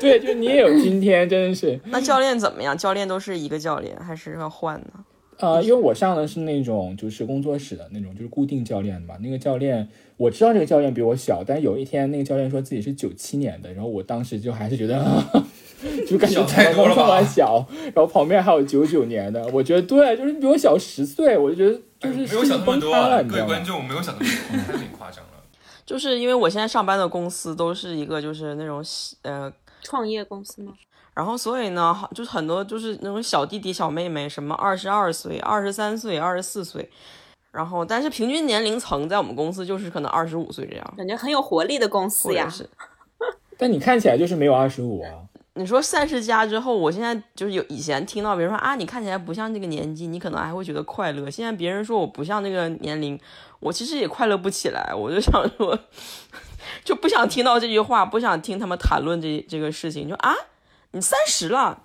[0.00, 2.76] 对，就你也有今天，真的是那教练怎么样？
[2.76, 5.04] 教练都是一个教练，还是要换呢？
[5.38, 9.14] 啊、因为我上的是那种就是工作室的那种，就是固定教练嘛。
[9.22, 9.86] 那个教练
[10.16, 15.00] 我知道这个教练比我小，但是有一天那个教练说自己是九七年的，然后我当时就还是觉得，
[16.08, 17.64] 就感觉小太多了吧小，
[17.94, 23.36] 然后旁边还有九九年的，我觉得对，就是你比我小十岁，我就觉得哎就是没有想那么多了，你各？
[23.36, 25.27] 位观众没有想那么多，太有点夸张了。
[25.88, 28.84] 就是因为我现在上班的公司都是一个就是那种
[29.22, 30.74] 呃创业公司吗？
[31.14, 36.90] 然后所以呢，就是很多就是那种小弟弟小妹妹，什么二十二岁、二十三岁、二十四岁，
[37.50, 42.46] 然后但是平均年龄层在我们公司就是可能二十五岁这样，感觉很有活力的公司呀。
[42.50, 42.68] 是
[43.56, 45.24] 但你看起来就是没有二十五啊，
[45.58, 51.28] 你说三十加之后，我现在就是有以前听到别人说啊，你看起来不像这个年纪，你可能还会觉得快乐。
[51.28, 53.18] 现在别人说我不像这个年龄，
[53.58, 54.94] 我其实也快乐不起来。
[54.94, 55.76] 我就想说，
[56.84, 60.08] 就不想听到这句话，不想听他们谈论这这个事情。
[60.08, 60.32] 就啊，
[60.92, 61.82] 你三十了，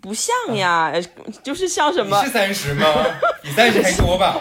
[0.00, 0.92] 不像呀，
[1.42, 2.86] 就是像什么你是，三十吗？
[3.42, 4.40] 比三十还多吧？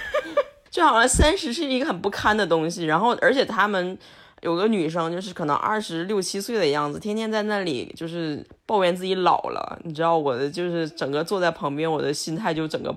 [0.70, 2.84] 就好像三十是一个很不堪的东西。
[2.84, 3.98] 然后，而且他们
[4.40, 9.78] 有个女生，就是可能二十六七岁的样子，天天在那里就是抱怨自己老了。
[9.84, 12.94] 你知道我的就是整个坐在旁边，我的心态就整个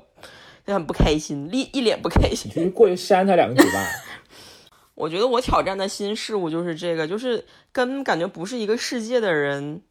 [0.66, 2.66] 就很不开心，一一脸不开心你。
[2.66, 3.72] 就过去扇她两嘴巴。
[4.96, 9.82] 我觉得我挑战的新事物就是这个，就是跟感觉不是一个世界的人，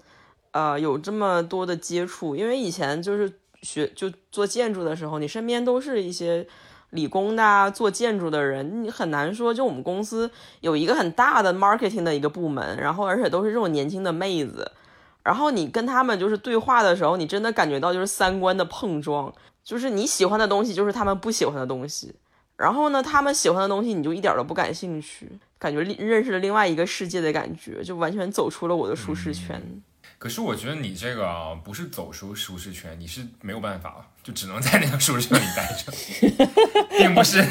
[0.52, 2.36] 呃，有这么多的接触。
[2.36, 3.30] 因为以前就是
[3.62, 6.46] 学就做建筑的时候，你身边都是一些
[6.92, 9.52] 理工的啊，做建筑的人，你很难说。
[9.52, 14.70] 就我们公司有一个很大的 marketing 的一个部门，然后而且都是这种年轻的妹子，
[15.22, 19.32] 然后你跟他们就是对话的时候，你真的感觉到就是三观的碰撞，
[19.64, 22.14] 就是你喜欢的东西就是他们不喜欢的东西。
[22.56, 25.28] 然后呢，他们喜欢的东西你就一点都不感兴趣，
[25.58, 29.60] 感觉认识了另外一个世界的感觉，就完全走出了我的舒适圈。
[30.22, 35.92] 可是我觉得你这个啊，不是走出舒适圈，你是没有办法，就只能在那个舒适圈里待着，
[36.96, 37.44] 并不是。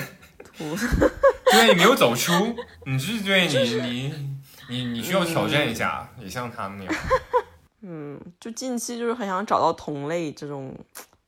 [1.51, 2.31] 对你没有走出，
[2.85, 4.13] 你是对你你
[4.69, 6.95] 你你需要挑战一下，也像他们那样。
[7.83, 10.73] 嗯，就近期就是很想找到同类这种，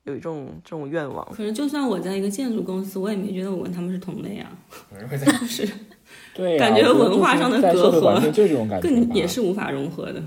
[0.06, 1.26] 有一种这种愿望。
[1.36, 4.50] 可是就算我在一个建筑公司，我也没觉得我跟他们是同类啊，
[4.98, 5.28] 你会在
[6.34, 10.24] 对呀、感觉文化上的隔阂就这种感觉，更也是无法融合的。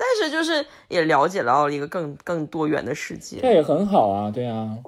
[0.00, 3.36] 但是就是也了解到了一个更更多元的世界。
[3.42, 4.78] 这也很好啊，对啊，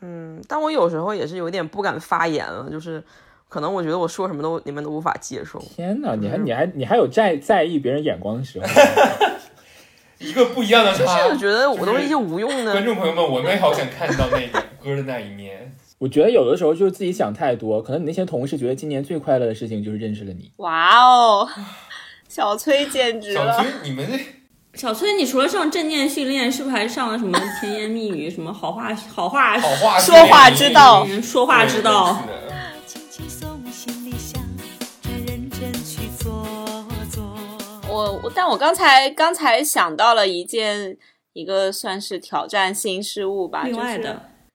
[0.00, 3.04] 嗯，但我有时候也是有点不敢发言了，就是
[3.50, 5.58] 可能我觉得我说什么都你们都无法接受。
[5.58, 8.66] 天哪，你还你还你还有在在意别人眼光的时候，
[10.18, 11.36] 一个不一样的就是我。
[11.36, 15.76] 觉得我都是一些无用的观，众朋友们，我们也好想看到那个歌的那一面。
[15.98, 21.48] 我觉得有的时候就是自己想太多，可能你那些同事觉得今年最快乐的事情就是认识了你，哇哦，
[22.28, 23.52] 小崔简直了！
[23.52, 24.18] 小崔，你们这
[24.76, 32.20] 小崔，你除了上正念训练，是不是还上了什么甜言蜜语、什么好话好话好话说话之道嗯说话之道？
[32.26, 34.42] 对是的轻轻松，心里想
[35.02, 36.44] 着认真去做
[37.10, 37.24] 做。
[37.88, 40.98] 我我，但我刚才刚才想到了一件
[41.32, 44.02] 一个算是挑战新事物吧，另外的，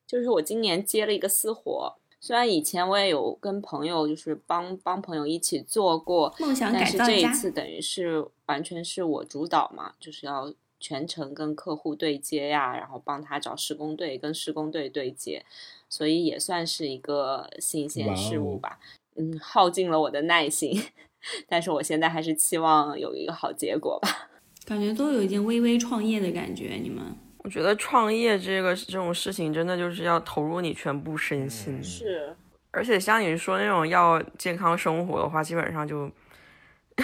[0.05, 1.95] 就是就是我今年接了一个私活。
[2.19, 15.45] 虽然以前我也有跟朋友就是帮帮朋友一起做过，梦想但是这一次等于是完全是我主导嘛，就是要全程跟客户对接呀，然后帮他找施工队，跟施工队对接，
[15.89, 18.79] 所以也算是一个新鲜事物吧。
[19.15, 20.81] 嗯，耗尽了我的耐心，
[21.47, 24.29] 但是我现在还是期望有一个好结果吧。
[24.65, 26.79] 感觉都有一点微微创业的感觉。
[26.81, 27.03] 你们
[27.39, 31.81] 我觉得创业这个这种事情，真的就是要投入你全部身心。
[31.83, 32.35] 是，
[32.71, 36.09] 而且像你说那种要健康生活的话，基本上就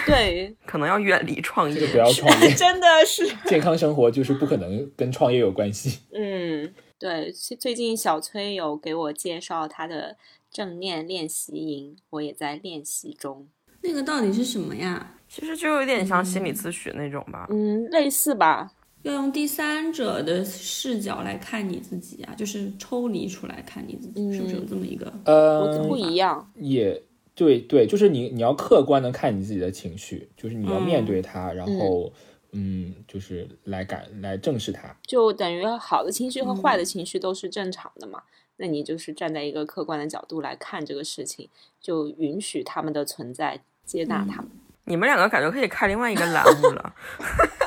[0.06, 1.98] 对， 可能要远离创业这个不。
[1.98, 6.00] 要创业， 真的是， 健康生活就是不可能跟创业有关系。
[6.12, 7.32] 嗯，对。
[7.32, 10.16] 最最近小崔有给我介绍他的
[10.50, 13.48] 正念练习营，我也在练习中。
[13.82, 15.14] 那个到底是什么呀？
[15.28, 17.46] 其实就有点像心理咨询那种吧。
[17.50, 18.70] 嗯，类似吧。
[19.06, 25.12] 要用第三者的视角来看你自己啊，就是抽离出来看你自己，是不是有这么一个？
[25.24, 26.50] 呃，不一样。
[26.56, 27.00] 也
[27.34, 32.12] 对对，就是你你要客观的看你自己的情绪，就是你要面对它，然后
[32.50, 34.96] 嗯，就是来感来正视它。
[35.06, 38.22] 就等于好的情绪和坏的情绪都是正常的嘛。
[38.56, 41.48] 那你就是站在一个客观的角度来看这个事情，
[41.80, 44.50] 就允许他们的存在，接纳他们。
[44.84, 46.94] 你们两个感觉可以开另外一个栏目了，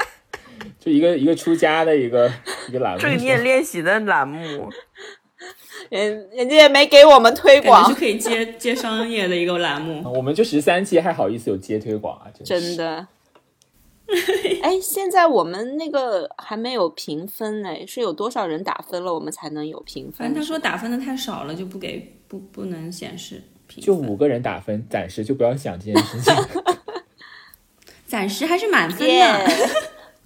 [0.80, 2.32] 就一个一个出家的一个
[2.68, 4.70] 一个栏目，正念练习的栏目。
[5.90, 10.04] 人人家也没给我们推广感觉是，可以接接商业的一个栏目。
[10.14, 12.28] 我们就十三期还好意思有接推广啊？
[12.44, 13.08] 真的。
[14.62, 20.18] 哎，现在我们那个还没有评分呢，是有多少人打分了，我们才能有评分？
[20.18, 23.86] 反正他说打分的太少了，就不给不不能显示评分。
[23.86, 26.36] 就五个人打分，暂时就不要想这件事情。
[28.06, 29.08] 暂时还是满分。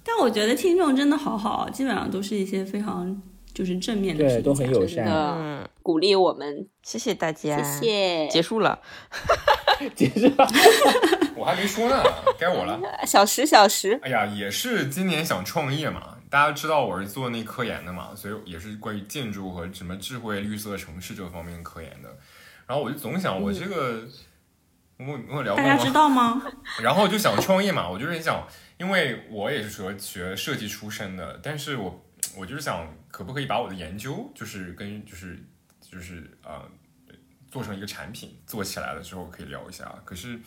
[0.04, 3.22] 但我觉得听众真的好好，基本上都是一些非常
[3.54, 5.68] 就是正面的评对，价，都很友善。
[5.82, 8.28] 鼓励我们，谢谢大家，谢谢。
[8.28, 8.78] 结束了。
[9.96, 10.48] 结束了，
[11.36, 12.02] 我还没说呢，
[12.38, 12.80] 该我了。
[13.04, 22.08] 小时小时，哎呀，也是今年想创业嘛，大家知道我是做那科研的嘛，所以也是关于建筑和什么智慧绿色城市这方面科研的。
[22.66, 24.04] 然后我就总想，我这个，
[24.98, 25.90] 我我有聊过大家知？
[25.90, 26.40] 道吗？
[26.80, 28.46] 然后就想创业嘛，我就是想，
[28.78, 32.04] 因为我也是学学设计出身的，但是我
[32.36, 35.38] 我就是想，可不可以把我的研究，就是跟就是
[35.80, 36.60] 就是呃，
[37.50, 39.94] 做成一个产品，做起来了之后可以聊一下。
[40.04, 40.38] 可是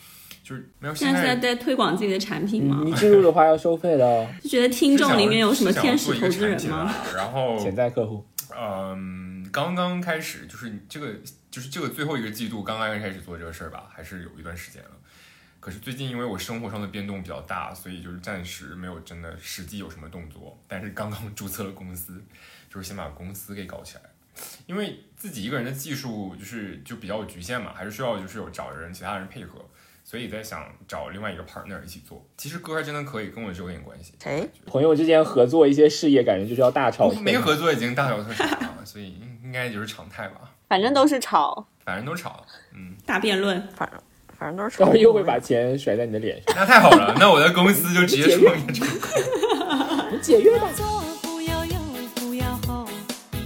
[0.43, 2.82] 就是没有现在是在在在推广自己的产品吗？
[2.86, 6.93] 你进入的话要收费的哦， 就觉得听众里面有什么天使投资人产品吗？
[7.15, 8.25] 然后 潜在客户。
[8.59, 11.13] 嗯，刚刚开始，就是这个，
[11.51, 14.91] 就是这个最后一个季度刚刚开始做这个事儿吧，还是有一段时间了。
[15.68, 20.57] 可是最近因为我生活上的变动比较大，所以就是暂时没有真的实际有什么动作。
[20.65, 22.24] 但是刚刚注册了公司，
[22.70, 24.03] 就是先把公司给搞起来。
[24.65, 29.59] 因为自己一个人的技术就是就比较有局限嘛，还是需要就是有找人其他人配合，
[30.05, 32.26] 所以在想找另外一个 partner 一起做。
[32.38, 34.13] 其实歌还真的可以，跟我是有点关系。
[34.24, 34.49] 谁？
[34.65, 37.11] 朋友之间合作一些事业，感觉就是要大吵。
[37.20, 40.49] 没合作已经大吵特吵了，所以应该就是常态吧。
[40.70, 41.68] 反正都是吵。
[41.84, 44.01] 反正都吵，嗯，大辩论，反正
[44.38, 46.55] 反正都是到时候又会把钱甩在你的脸上。
[46.55, 50.21] 那太好了，那我的公司就直接创业成功。
[50.21, 51.75] 解约不要左，不要右，
[52.15, 52.88] 不要后，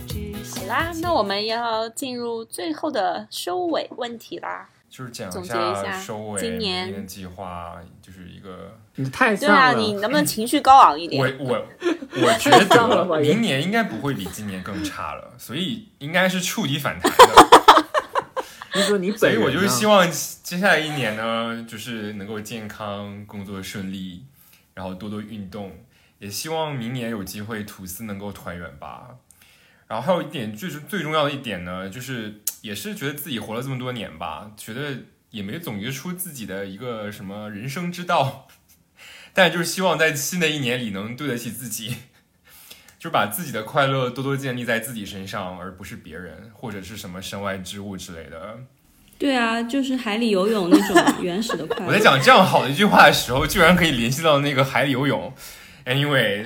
[0.08, 4.70] 只好想啦，那我们要进入最后的收尾问题啦。
[4.90, 11.38] 就是讲总结一下收尾，今年计划，就是一个你太对啊，你能不能情绪高昂一点？
[11.40, 11.66] 我我
[12.22, 17.41] 我 觉得明年应该不会比今年更差了，所以应该是触底反弹的。
[18.74, 24.24] 你说你所以我就是希望接下来一年呢，就是能够健康，工作顺利，
[24.74, 25.84] 然后多多运动，
[26.20, 29.18] 也希望明年有机会吐司能够团圆吧。
[29.88, 35.00] 然后还有一点，最最重要的一点呢，就是也是觉得自己活了这么多年吧，觉得
[35.32, 38.48] 也没总结出自己的一个什么人生之道，
[39.34, 41.98] 但就是希望在新的一年里能对得起自己，
[43.02, 48.60] 就是把自己的快乐多多建立在自己身上，而不是别人或者是什么身外之物之类的。
[49.18, 51.88] 对啊，就是海里游泳那种 原始的快乐。
[51.88, 55.34] 我在讲这样好的一句话的时候，居然可以联系到那个海里游泳。
[55.86, 56.46] Anyway，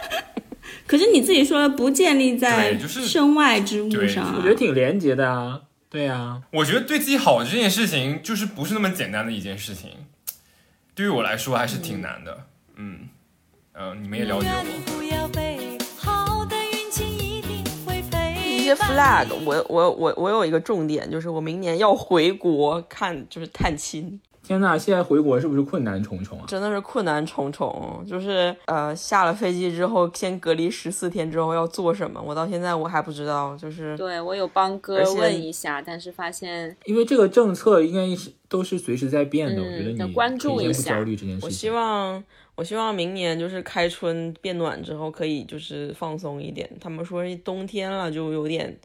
[0.88, 4.34] 可是你自己说了，不建立在就是身外之物上啊。
[4.38, 5.60] 我觉得挺廉洁的啊。
[5.90, 9.90] 对啊，我觉得对自己好这件事情，就是不是那么简单的一件事情。
[10.94, 12.46] 对于我来说，还是挺难的。
[12.76, 13.08] 嗯，
[13.78, 14.90] 呃，你们也了解我。
[14.90, 26.46] 不要背，好的运气一定会陪一些 flag，我我我我有一个重点，就是我明年要回国看，就是探亲，天呐，现在回国是不是困难重重啊？
[26.48, 28.02] 真的是困难重重。
[28.08, 33.54] 就是呃，下了飞机之后，先隔离十四天之后要做什么，我到现在我还不知道。
[33.58, 41.46] 就是对我有帮哥问一下，但是发现因为这个政策应该是都是随时在变的，嗯我觉得你关注一下焦虑这件事情。
[41.46, 42.24] 我希望，
[42.56, 46.68] 我希望明年就是开春变暖之后，可以就是放松一点。
[46.80, 48.76] 他们说冬天了就有点，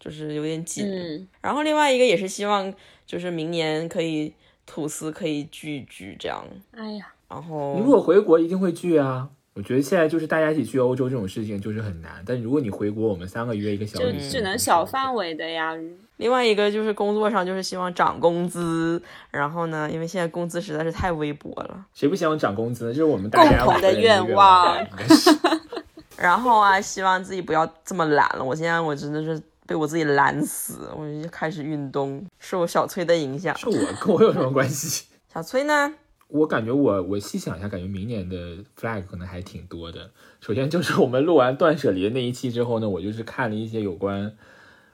[0.00, 0.86] 就是有点紧。
[0.86, 2.72] 嗯，然后另外一个也是希望，
[3.04, 4.32] 就是明年可以
[4.64, 6.42] 吐司可以聚一聚这样。
[6.70, 9.28] 哎呀，然后你如果回国一定会聚啊。
[9.54, 15.76] 我觉得现在就是大家一起去欧洲这种事情就是很难，但如果你回国，我们三个约一个小就旅行，只能小范围的呀。
[16.18, 21.84] 另外一个就是工作上就是希望涨工资，然后呢，因为现在工资实在是太微薄了。
[21.94, 22.90] 谁不希望涨工资呢？
[22.92, 24.76] 这是我们大家共同的愿望
[26.18, 28.44] 然后啊，希望自己不要这么懒了。
[28.44, 33.56] 我现在我真的是被我自己懒死，我就开始运动，受小崔的影响。
[33.56, 35.06] 是我跟我有什么关系？
[35.32, 35.94] 小崔呢？
[36.26, 38.36] 我感觉我我细想一下，感觉明年的
[38.78, 40.10] flag 可能还挺多的。
[40.40, 44.34] 首先就是我们录完断舍离的那一期之后呢，我就是看了一些有关，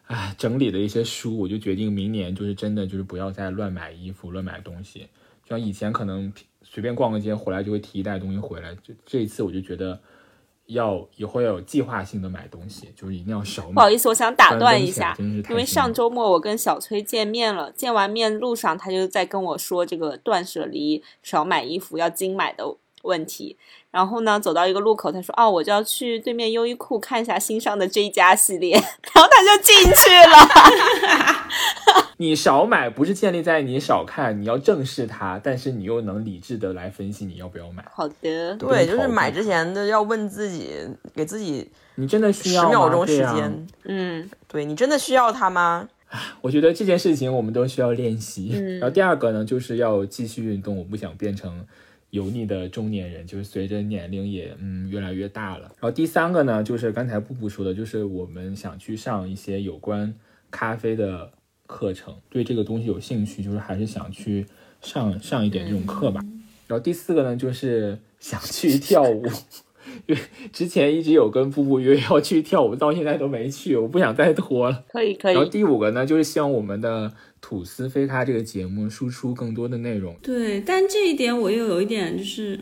[0.06, 5.08] 唉整理的一些书，我就决定明年就是真的就是不要再乱买衣服、乱买东西。
[5.42, 6.32] 就像以前可能
[6.62, 10.00] 随便逛个街回来就会提一袋东西回来，就这一次我就觉得
[10.66, 13.74] 要以后要有计划性的买东西，就是一定要少买。
[13.74, 23.56] 不好意思，我想打断一下因为上周末我跟小崔见面了，见完面路上他就在跟我说这个断舍离、少买衣服、要精买的问题。
[23.90, 28.74] 然后呢，走到一个路口，他说：“哦，我就要去对面优衣库看一下新上的 J 家系列。
[29.14, 32.04] ”然后他就进去了。
[32.18, 37.84] 你少买不是建立在你少看，你要正视它，但是你又能理智的来分析你要不要买。
[37.92, 40.70] 好的，对，就是买之前的要问自己，
[41.14, 43.66] 给自己你真的需要十秒钟时间。
[43.84, 45.88] 嗯，对你真的需要它吗？
[46.40, 48.52] 我觉得这件事情我们都需要练习。
[48.54, 51.64] 嗯然后第二个呢，就是要继续运动，我不想变成
[52.14, 55.62] 油腻的中年人，就是随着年龄也嗯越来越大了。
[55.62, 60.14] 然后第三个呢，就是刚才布布说的，就是我们想去上一些有关
[60.48, 61.32] 咖啡的
[61.66, 64.46] 课程，对这个东西有兴趣，就是还是想去
[64.80, 66.20] 上上一点这种课吧。
[66.68, 69.24] 然后第四个呢，就是想去跳舞。
[70.06, 70.20] 因为
[70.52, 74.84] 之前一直有跟布布约要去跳舞，到现在都没去，我不想再拖了。
[74.88, 77.12] 可以可以然后，第五个呢，就是希望我们的
[77.46, 80.16] 吐司飞咖这个节目输出更多的内容。
[80.22, 82.58] 对，但这一点我又有一点就是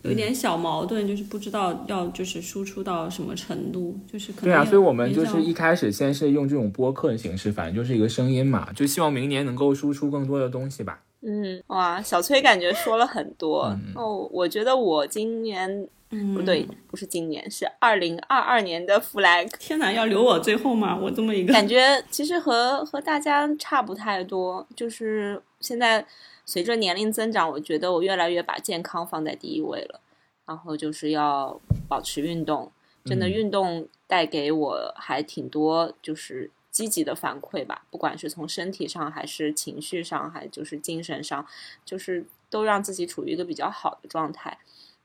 [0.00, 11.02] 有一点小矛盾，就是不知道要就是输出到什么程度，就是可能对啊，所以我们就是一开始先是用这种播客的形式，反正就是一个声音嘛，就希望明年能够输出更多的东西吧。
[11.20, 13.66] 嗯，哇，小崔感觉说了很多。
[13.66, 20.96] 嗯哦，我觉得我今年嗯不对，不是今年，是二零二二年的 flag，天哪，要留我最后吗？
[20.96, 26.04] 我这么一个感觉其实和和大家差不太多，就是现在
[26.44, 30.00] 随着年龄增长，我觉得我越来越把健康放在第一位了，
[30.46, 32.72] 然后就是要保持运动，
[33.04, 41.46] 真的嗯运动带给我还挺多就是积极的反馈吧，不管是从身体上还是情绪上，还就是精神上，
[41.84, 44.58] 就是都让自己处于一个比较好的状态。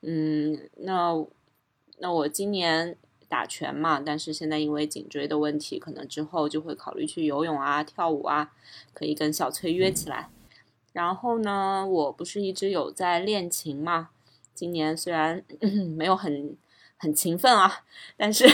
[0.07, 1.25] 嗯，那
[1.97, 2.95] 那我今年
[3.27, 8.51] 打拳嘛，但是现在因为颈椎的问题，可能之后就会考虑去游泳啊、跳舞啊，
[8.93, 10.29] 可以跟小崔约起来。
[10.93, 14.09] 然后呢，我不是一直有在练琴嘛，
[14.53, 15.43] 今年虽然、
[15.97, 16.55] 没有很
[16.97, 17.83] 很勤奋啊，
[18.15, 18.45] 但是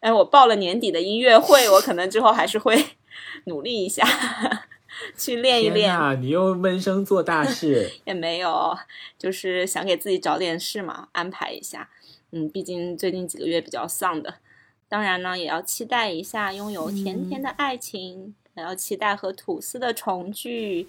[0.00, 2.74] 哎，我报了年底的音乐会，我可能之后还是会
[3.46, 4.04] 努力一下，
[5.16, 5.96] 去练一练。
[5.96, 8.76] 啊，你又闷声做大事， 也没有，
[9.18, 11.88] 就是想给自己找点事嘛，安排一下。
[12.32, 14.34] 嗯，毕竟最近几个月比较丧的，
[14.88, 20.86] 当然呢，也要期待一下拥有甜甜的爱情，还要期待和吐司的重聚。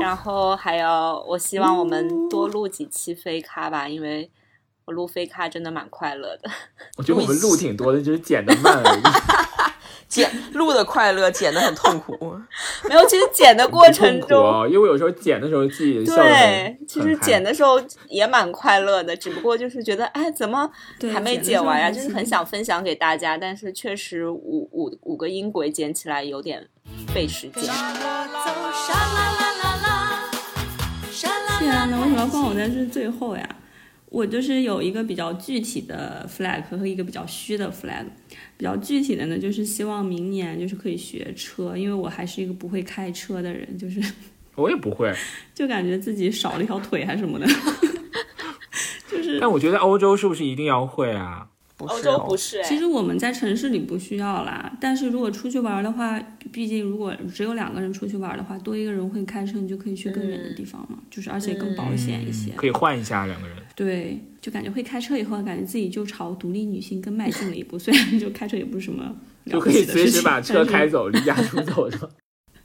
[0.00, 4.30] 然后还有，我希望我们多录几期飞咖吧，因为
[4.86, 6.50] 我录飞咖真的蛮快乐的。
[6.96, 9.02] 我觉得我们录挺多的，就是剪的慢而已。
[10.08, 12.16] 剪 录的快乐，剪的很痛苦。
[12.88, 21.86] 没有，其实剪的过程中，哦，因为我有时候剪的时候自己笑得对，其实剪的时候也蛮快乐的，只不过就是觉得，哎，怎么对还没剪完呀？
[21.86, 26.66] 还就是很想分享给大家，但是确实五五五个音轨剪起来有点
[27.14, 27.64] 费时间。
[31.58, 33.48] 天啊，那为什么要放我在这最后呀？
[34.10, 38.04] 我就是有一个比较具体的 flag 和一个比较虚的 flag。
[38.56, 44.02] 比较具体的呢，就是希望明年就是可以学车，因为我还是一个不会开车的人，就是
[44.56, 45.14] 我也不会，
[45.54, 47.46] 就感觉自己少了一条腿还是什么的，
[49.08, 51.50] 就是但我觉得欧洲是不是一定要会啊？
[51.86, 56.20] 欧不是哦洲不是、哎，其实我们在城市里不需要啦，但是如果出去玩的话，
[56.50, 62.52] 毕竟如果只有两个人出去玩的话，多一个人会开车，你就可以去更远的地方嘛，就是而且更保险一些。
[62.56, 63.56] 可以换一下两个人。
[63.76, 67.78] 对，就感觉会开车以后，感觉自己就朝独立女性更迈进了一步。
[67.78, 69.16] 虽然就开车也不是什么了
[69.46, 72.10] 就可以不起的事情随时把车开走，离家出走， 的？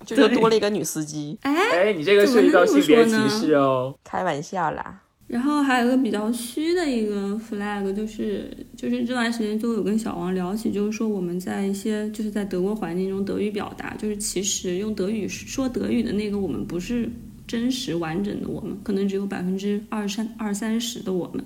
[0.06, 1.38] 就又多了一个女司机。
[1.44, 3.96] 哎，你这个涉及到性别歧视哦。
[4.04, 5.02] 开玩笑啦，
[5.34, 17.10] 然后还有一个比较虚的一个 flag，就是就是这段时间都有跟小王聊起，就是说我们在一些就是在德国环境中德语表达，就是其实用德语说德语的那个我们不是
[17.48, 21.44] 真实完整的我们，可能只有百分之二三二三十的我们，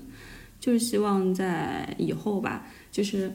[0.59, 3.31] 就是希望在以后吧，就是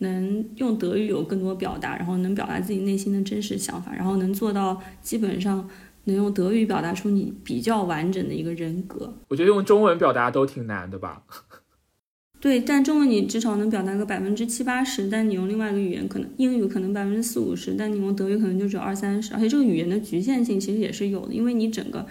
[0.00, 5.66] 能用德语有更多表达，然后能表达自己内心的真实想法，然后能做到基本上
[6.04, 9.14] 能用德语表达出你比较完整的一个人格。
[9.28, 11.22] 我觉得用中文表达都挺难的吧？
[12.40, 22.04] 对，但中文你至少能表达个百分之七八十，但你用另外一个语言，可能英语可能百分之四五十，但你用德语可能就只有二三十，而且这个语言的局限性其实也是有的，因为你整个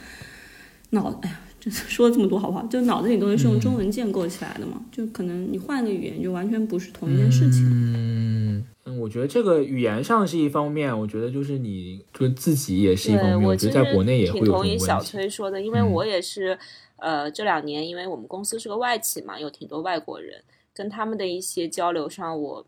[0.89, 2.65] 脑，哎呀，这说了这么多好不好？
[2.65, 7.63] 就脑子里东西是用中文建构起来的嘛，就可能你换个语言就完全不是同一件事情。
[7.69, 8.12] 嗯，嗯
[9.03, 14.97] 我觉得这个语言上是一方面，我觉得就是你就自己也是一方面，我觉得在国内也会挺有同意小。
[15.01, 15.91] 崔说的，因为嗯。
[15.91, 16.57] 我也是，
[16.95, 20.41] 呃，这两年因为我们公司是个外企嘛，有挺多外国人，
[20.73, 22.65] 跟他们的一些交流上，我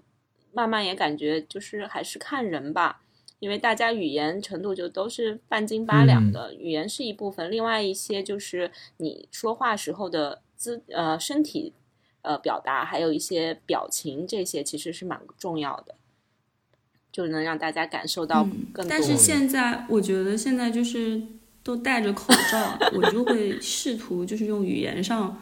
[0.54, 3.02] 慢慢也感觉就是还是看人吧，
[3.40, 6.32] 因为大家语言程度就都是半斤八两嗯。
[6.34, 11.74] 的，语言是一部分，另外一些就是你说话时候的姿呃身体
[12.22, 15.96] 呃表达，还有一些表情，这些其实是蛮重要的，
[17.16, 18.90] 就能让大家感受到嗯更多。
[18.90, 21.22] 但是现在我觉得现在就是
[21.64, 25.42] 都戴着口罩，我就会试图就是用语言上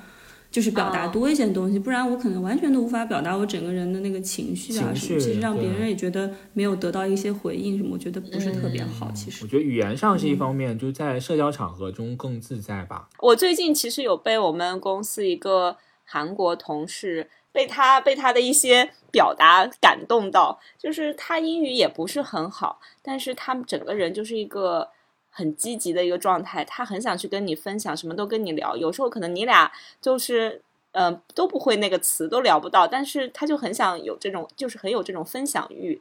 [0.52, 9.12] 就是表达哦多一些东西，不然我可能完全都无法表达我整个人的那个情绪啊情什么，其实让别人也觉得没有得到一些回应什么，我觉得不是特别好。
[9.12, 13.10] 其实我觉得语言上嗯是一方面，就在社交场合中更自在吧。
[13.20, 24.90] 我最近其实有被我们公司一个韩国同事被他被他的一些表达感动到，就是他英语也不是很好，但是他整个人就是一个
[25.30, 28.76] 很积极的一个状态，他很想去跟你分享，什么都跟你聊。
[28.76, 30.62] 有时候可能你俩就是。
[30.96, 36.00] 嗯，都不会那个词，都聊不到，但是他就很想有这种，就是很有这种分享欲，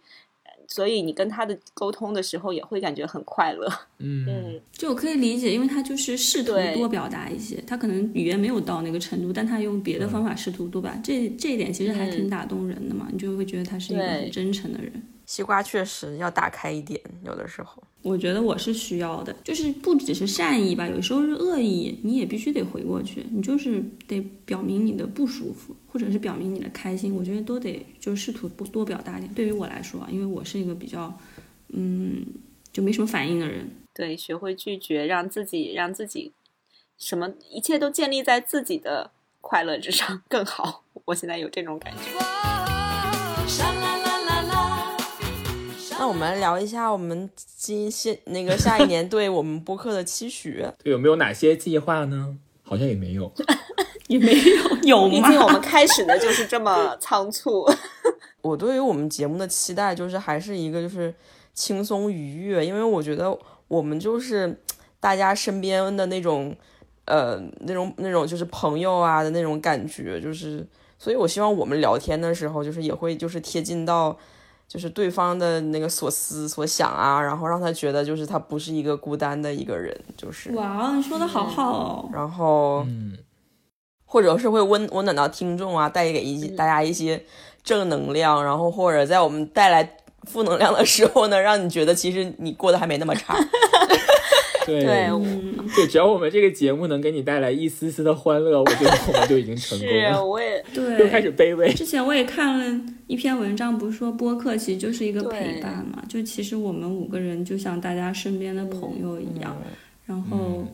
[0.73, 3.69] 所以你跟他的沟通的时候也会感觉很快乐。
[4.01, 14.91] 嗯，嗯，就我可以理解，因为他就是试图多表达一些，他可能语言没有到那个程度，但他用别的方法试图多表达，这这一点其实还挺打动人的嘛，你就会觉得他是一个很真诚的人。
[15.33, 17.83] 西瓜确实要打开一点，有的时候。
[18.03, 29.33] 我觉得我是需要的，就是不只是善意吧，有时候是恶意，你也必须得回过去，你就是得表明你的不舒服，或者是表明你的开心，我觉得都得就试图多多表达一点。
[29.33, 31.19] 对于我来说啊，因为我是一个比较，
[31.69, 32.27] 嗯，
[32.71, 36.35] 就没什么反应的人，对，学会拒绝，让自己让自己
[36.99, 39.11] 什么一切都建立在自己的
[39.41, 40.85] 快乐之上更好。
[41.07, 42.03] 我现在有这种感觉。
[46.03, 50.67] 那我们来聊一下我们今现那个下一年对我们播客的期许。
[50.83, 52.37] 对，有没有哪些计划呢？
[52.65, 53.33] 好像也没有。
[54.09, 55.09] 也没有有吗？
[55.09, 57.65] 毕竟我们开始的就是这么仓促。
[58.43, 61.15] 我对于我们节目的期待就是还是一个就是
[61.55, 63.39] 轻松愉悦，因为我觉得
[63.69, 64.61] 我们就是
[64.99, 66.53] 大家身边的那种
[67.05, 70.67] 呃那种那种就是朋友啊的那种感觉，就是
[70.99, 74.19] 所以我希望我们聊天的时候就是也会就是贴近到
[74.73, 82.09] 就是对方的那个所思所想啊，然后让他觉得就是他不是一个孤单的一个人，就是哇哦，你说的好好哦。
[82.11, 83.19] 然后嗯，
[84.07, 87.23] 或者是会温温暖到听众啊，带给一些大家一些
[87.63, 93.37] 正能量，然后或者在我们带来负能量的时候呢，让你觉得其实你过得还没那么差。
[94.67, 100.25] 对对，嗯，对，只要我们这个节目能给你带来一丝丝的欢乐，我觉得我们就已经成功是，了。
[100.25, 101.23] 我也又开对。
[101.23, 101.73] 始卑微。
[101.75, 106.03] 之前我也看了一篇文章，不是说播客其实就是一个陪伴嘛？
[106.09, 109.57] 就其实我们五个人就像大家身边的朋友一样，
[110.07, 110.65] 然后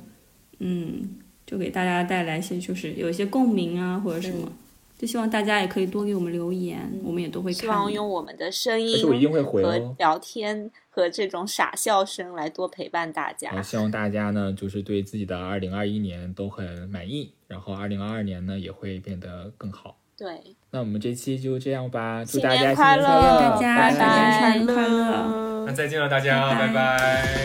[0.59, 1.09] 嗯，
[1.47, 4.51] 就给大家带来一些就是有一些共鸣啊或者什么，
[4.99, 7.90] 就希望大家也可以多给我们留言，我们也都会希望。
[7.90, 9.94] 用我们的声而音且我一定会回和哦。
[9.96, 13.62] 聊天和这种傻笑声来多陪伴大家。
[13.62, 19.96] 希望大家呢，就是对自己的二零二一年都很满意，然后二零二二年呢也会变得更好。
[20.16, 25.64] 对，那我们这期就这样吧，祝大家新年快乐年乐，大家拜新拜年快乐！
[25.64, 27.44] 那再见了，大家，拜拜拜拜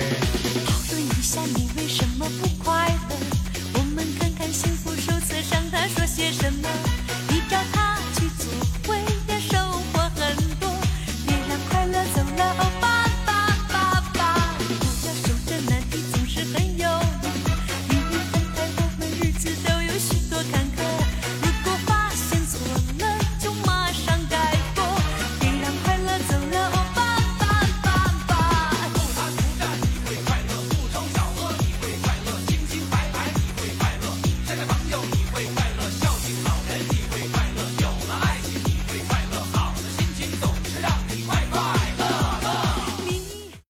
[0.90, 1.63] 对一下你。